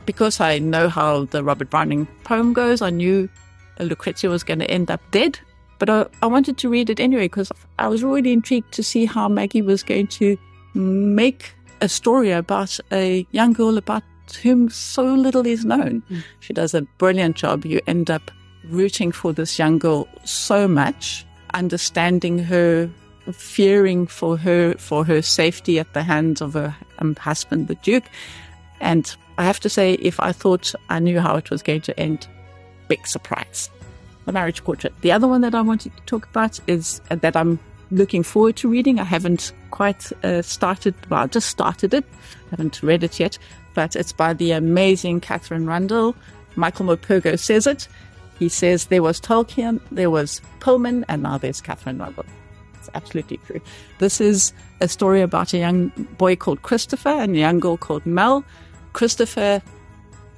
Because 0.05 0.39
I 0.39 0.57
know 0.57 0.89
how 0.89 1.25
the 1.25 1.43
Robert 1.43 1.69
Browning 1.69 2.07
poem 2.23 2.53
goes, 2.53 2.81
I 2.81 2.89
knew 2.89 3.29
Lucrezia 3.79 4.31
was 4.31 4.43
going 4.43 4.59
to 4.59 4.71
end 4.71 4.89
up 4.89 5.01
dead. 5.11 5.39
But 5.77 5.89
I, 5.89 6.05
I 6.23 6.25
wanted 6.25 6.57
to 6.57 6.69
read 6.69 6.89
it 6.89 6.99
anyway 6.99 7.25
because 7.25 7.51
I 7.77 7.87
was 7.87 8.03
really 8.03 8.33
intrigued 8.33 8.71
to 8.73 8.83
see 8.83 9.05
how 9.05 9.29
Maggie 9.29 9.61
was 9.61 9.83
going 9.83 10.07
to 10.07 10.37
make 10.73 11.53
a 11.81 11.87
story 11.87 12.31
about 12.31 12.79
a 12.91 13.25
young 13.31 13.53
girl 13.53 13.77
about 13.77 14.03
whom 14.35 14.69
so 14.69 15.03
little 15.03 15.45
is 15.45 15.65
known. 15.65 16.03
She 16.39 16.53
does 16.53 16.73
a 16.73 16.81
brilliant 16.97 17.35
job. 17.35 17.65
You 17.65 17.81
end 17.87 18.09
up 18.09 18.31
rooting 18.65 19.11
for 19.11 19.33
this 19.33 19.57
young 19.57 19.77
girl 19.79 20.07
so 20.23 20.67
much, 20.67 21.25
understanding 21.53 22.39
her, 22.39 22.89
fearing 23.31 24.07
for 24.07 24.37
her 24.37 24.73
for 24.77 25.05
her 25.05 25.21
safety 25.21 25.79
at 25.79 25.93
the 25.93 26.03
hands 26.03 26.41
of 26.41 26.53
her 26.53 26.75
um, 26.99 27.15
husband, 27.15 27.67
the 27.67 27.75
Duke. 27.75 28.05
And 28.79 29.15
I 29.37 29.43
have 29.43 29.59
to 29.61 29.69
say, 29.69 29.93
if 29.93 30.19
I 30.19 30.31
thought 30.31 30.73
I 30.89 30.99
knew 30.99 31.19
how 31.19 31.35
it 31.35 31.49
was 31.49 31.61
going 31.61 31.81
to 31.81 31.99
end, 31.99 32.27
big 32.87 33.05
surprise. 33.07 33.69
The 34.25 34.31
marriage 34.31 34.63
portrait. 34.63 34.93
The 35.01 35.11
other 35.11 35.27
one 35.27 35.41
that 35.41 35.55
I 35.55 35.61
wanted 35.61 35.95
to 35.95 36.03
talk 36.03 36.27
about 36.27 36.59
is 36.67 37.01
uh, 37.09 37.15
that 37.15 37.35
I'm 37.35 37.59
looking 37.91 38.23
forward 38.23 38.55
to 38.57 38.69
reading. 38.69 38.99
I 38.99 39.03
haven't 39.03 39.53
quite 39.71 40.11
uh, 40.23 40.41
started, 40.41 40.93
well, 41.09 41.23
I 41.23 41.27
just 41.27 41.49
started 41.49 41.93
it. 41.93 42.05
I 42.47 42.49
haven't 42.51 42.83
read 42.83 43.03
it 43.03 43.19
yet, 43.19 43.37
but 43.79 43.95
it's 43.95 44.11
by 44.11 44.33
the 44.33 44.51
amazing 44.51 45.21
Katherine 45.21 45.65
Rundell. 45.65 46.13
Michael 46.57 46.87
Morpurgo 46.87 47.39
says 47.39 47.65
it. 47.65 47.87
He 48.37 48.49
says 48.49 48.87
there 48.87 49.01
was 49.01 49.21
Tolkien, 49.21 49.79
there 49.89 50.09
was 50.09 50.41
Pullman, 50.59 51.05
and 51.07 51.23
now 51.23 51.37
there's 51.37 51.61
Katherine 51.61 51.97
Rundell. 51.97 52.25
It's 52.73 52.89
absolutely 52.93 53.37
true. 53.37 53.61
This 53.99 54.19
is 54.19 54.51
a 54.81 54.89
story 54.89 55.21
about 55.21 55.53
a 55.53 55.59
young 55.59 55.93
boy 56.17 56.35
called 56.35 56.61
Christopher 56.61 57.07
and 57.07 57.33
a 57.37 57.39
young 57.39 57.61
girl 57.61 57.77
called 57.77 58.05
Mel. 58.05 58.43
Christopher, 58.91 59.61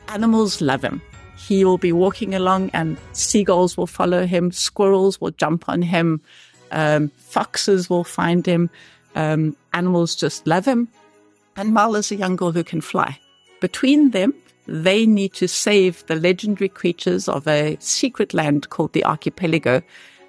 animals 0.10 0.62
love 0.62 0.84
him. 0.84 1.02
He 1.36 1.66
will 1.66 1.80
be 1.80 1.92
walking 1.92 2.36
along 2.36 2.70
and 2.76 2.96
seagulls 3.14 3.76
will 3.76 3.88
follow 3.88 4.28
him, 4.28 4.52
squirrels 4.52 5.20
will 5.20 5.32
jump 5.32 5.68
on 5.68 5.82
him, 5.82 6.22
um, 6.70 7.10
foxes 7.18 7.90
will 7.90 8.04
find 8.04 8.46
him, 8.46 8.70
um, 9.16 9.56
animals 9.74 10.14
just 10.14 10.46
love 10.46 10.66
him. 10.66 10.90
And 11.56 11.74
Mel 11.74 11.96
is 11.96 12.12
a 12.12 12.16
young 12.16 12.36
girl 12.36 12.52
who 12.52 12.64
can 12.64 12.82
fly. 12.82 13.18
Between 13.62 14.12
them, 14.12 14.34
they 14.67 15.06
need 15.06 15.34
to 15.34 15.47
save 15.47 16.06
the 16.08 16.15
legendary 16.15 16.67
creatures 16.67 17.30
of 17.30 17.47
a 17.47 17.78
secret 17.80 18.34
land 18.34 18.69
called 18.69 18.91
the 18.93 19.06
Archipelago, 19.06 19.82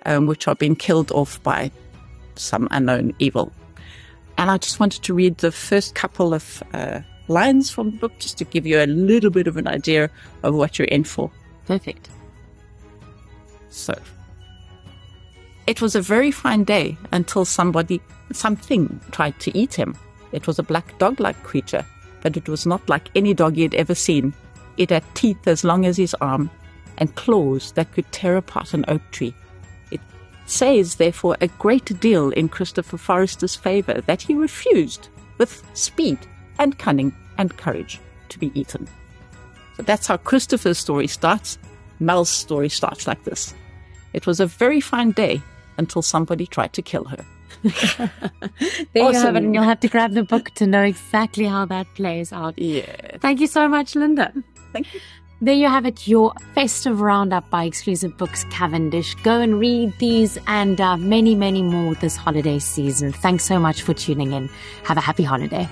um, 0.07 0.27
which 0.27 0.47
are 0.47 0.55
being 0.55 0.77
killed 0.77 1.11
off 1.11 1.43
by 1.43 1.71
some 2.37 2.69
unknown 2.71 3.15
evil. 3.19 3.53
And 4.39 4.51
I 4.51 4.59
just 4.59 4.81
wanted 4.81 5.03
to 5.03 5.15
read 5.15 5.39
the 5.39 5.53
first 5.53 5.95
couple 5.95 6.33
of 6.35 6.63
uh, 6.73 7.01
lines 7.29 7.71
from 7.71 7.91
the 7.91 7.97
book 7.97 8.13
just 8.19 8.39
to 8.39 8.45
give 8.45 8.67
you 8.67 8.81
a 8.81 8.87
little 8.87 9.31
bit 9.31 9.47
of 9.47 9.57
an 9.57 9.67
idea 9.67 10.11
of 10.43 10.55
what 10.55 10.79
you're 10.79 10.89
in 10.89 11.05
for. 11.05 11.31
Perfect. 11.67 12.09
So, 13.71 13.95
it 15.67 15.81
was 15.81 15.95
a 15.95 16.03
very 16.03 16.31
fine 16.31 16.65
day 16.65 16.99
until 17.13 17.45
somebody, 17.45 18.01
something 18.33 19.01
tried 19.11 19.39
to 19.41 19.57
eat 19.57 19.75
him. 19.75 19.97
It 20.33 20.47
was 20.47 20.59
a 20.59 20.63
black 20.63 20.99
dog 20.99 21.21
like 21.21 21.43
creature, 21.45 21.85
but 22.23 22.37
it 22.37 22.49
was 22.49 22.65
not 22.65 22.89
like 22.89 23.11
any 23.15 23.35
dog 23.35 23.57
he 23.57 23.63
had 23.63 23.75
ever 23.75 23.95
seen. 23.95 24.33
It 24.77 24.91
had 24.91 25.05
teeth 25.15 25.47
as 25.47 25.65
long 25.65 25.85
as 25.85 25.97
his 25.97 26.15
arm 26.15 26.51
and 26.99 27.15
claws 27.15 27.73
that 27.73 27.93
could 27.93 28.11
tear 28.13 28.37
apart 28.37 28.75
an 28.75 28.85
oak 28.89 29.03
tree. 29.11 29.35
It 29.91 30.01
says, 30.47 30.95
therefore, 30.95 31.37
a 31.41 31.49
great 31.49 32.01
deal 32.01 32.31
in 32.31 32.49
Christopher 32.49 32.97
Forrester's 32.97 33.57
favor 33.57 34.01
that 34.03 34.23
he 34.23 34.35
refused, 34.35 35.09
with 35.39 35.63
speed 35.75 36.19
and 36.59 36.79
cunning 36.79 37.15
and 37.39 37.57
courage, 37.57 38.01
to 38.29 38.39
be 38.39 38.53
eaten. 38.59 38.89
So 39.77 39.83
that's 39.83 40.07
how 40.07 40.17
Christopher's 40.19 40.79
story 40.79 41.07
starts. 41.07 41.59
Mel's 41.99 42.31
story 42.31 42.69
starts 42.69 43.07
like 43.07 43.25
this. 43.25 43.55
It 44.13 44.27
was 44.27 44.41
a 44.41 44.47
very 44.47 44.81
fine 44.81 45.13
day 45.13 45.43
until 45.79 46.03
somebody 46.03 46.47
tried 46.47 46.73
to 46.75 46.83
kill 46.83 47.05
her. 47.05 47.25
There 48.95 49.11
you 49.11 49.13
have 49.13 49.37
it, 49.37 49.43
and 49.43 49.55
you'll 49.55 49.65
have 49.65 49.81
to 49.81 49.89
grab 49.89 50.13
the 50.13 50.23
book 50.23 50.51
to 50.57 50.67
know 50.67 50.83
exactly 50.83 51.45
how 51.47 51.65
that 51.67 51.87
plays 51.95 52.33
out. 52.33 52.59
Yeah. 52.59 53.19
Thank 53.19 53.41
you 53.41 53.47
so 53.47 53.69
much, 53.69 53.95
Linda. 53.95 54.33
Thank 54.73 54.93
you. 54.95 55.01
There 55.43 55.55
you 55.55 55.69
have 55.69 55.87
it, 55.87 56.07
your 56.07 56.33
festive 56.55 57.01
roundup 57.01 57.51
by 57.51 57.65
Exclusive 57.65 58.17
Books 58.17 58.45
Cavendish. 58.51 59.17
Go 59.25 59.41
and 59.41 59.59
read 59.59 59.93
these 59.99 60.39
and 60.47 60.81
uh, 60.81 60.97
many, 60.97 61.35
many 61.35 61.63
more 61.63 61.97
this 61.97 62.17
holiday 62.17 62.61
season. 62.61 63.13
Thanks 63.13 63.45
so 63.45 63.59
much 63.59 63.83
for 63.83 63.93
tuning 63.93 64.33
in. 64.33 64.49
Have 64.85 64.99
a 64.99 65.01
happy 65.01 65.25
holiday. 65.25 65.69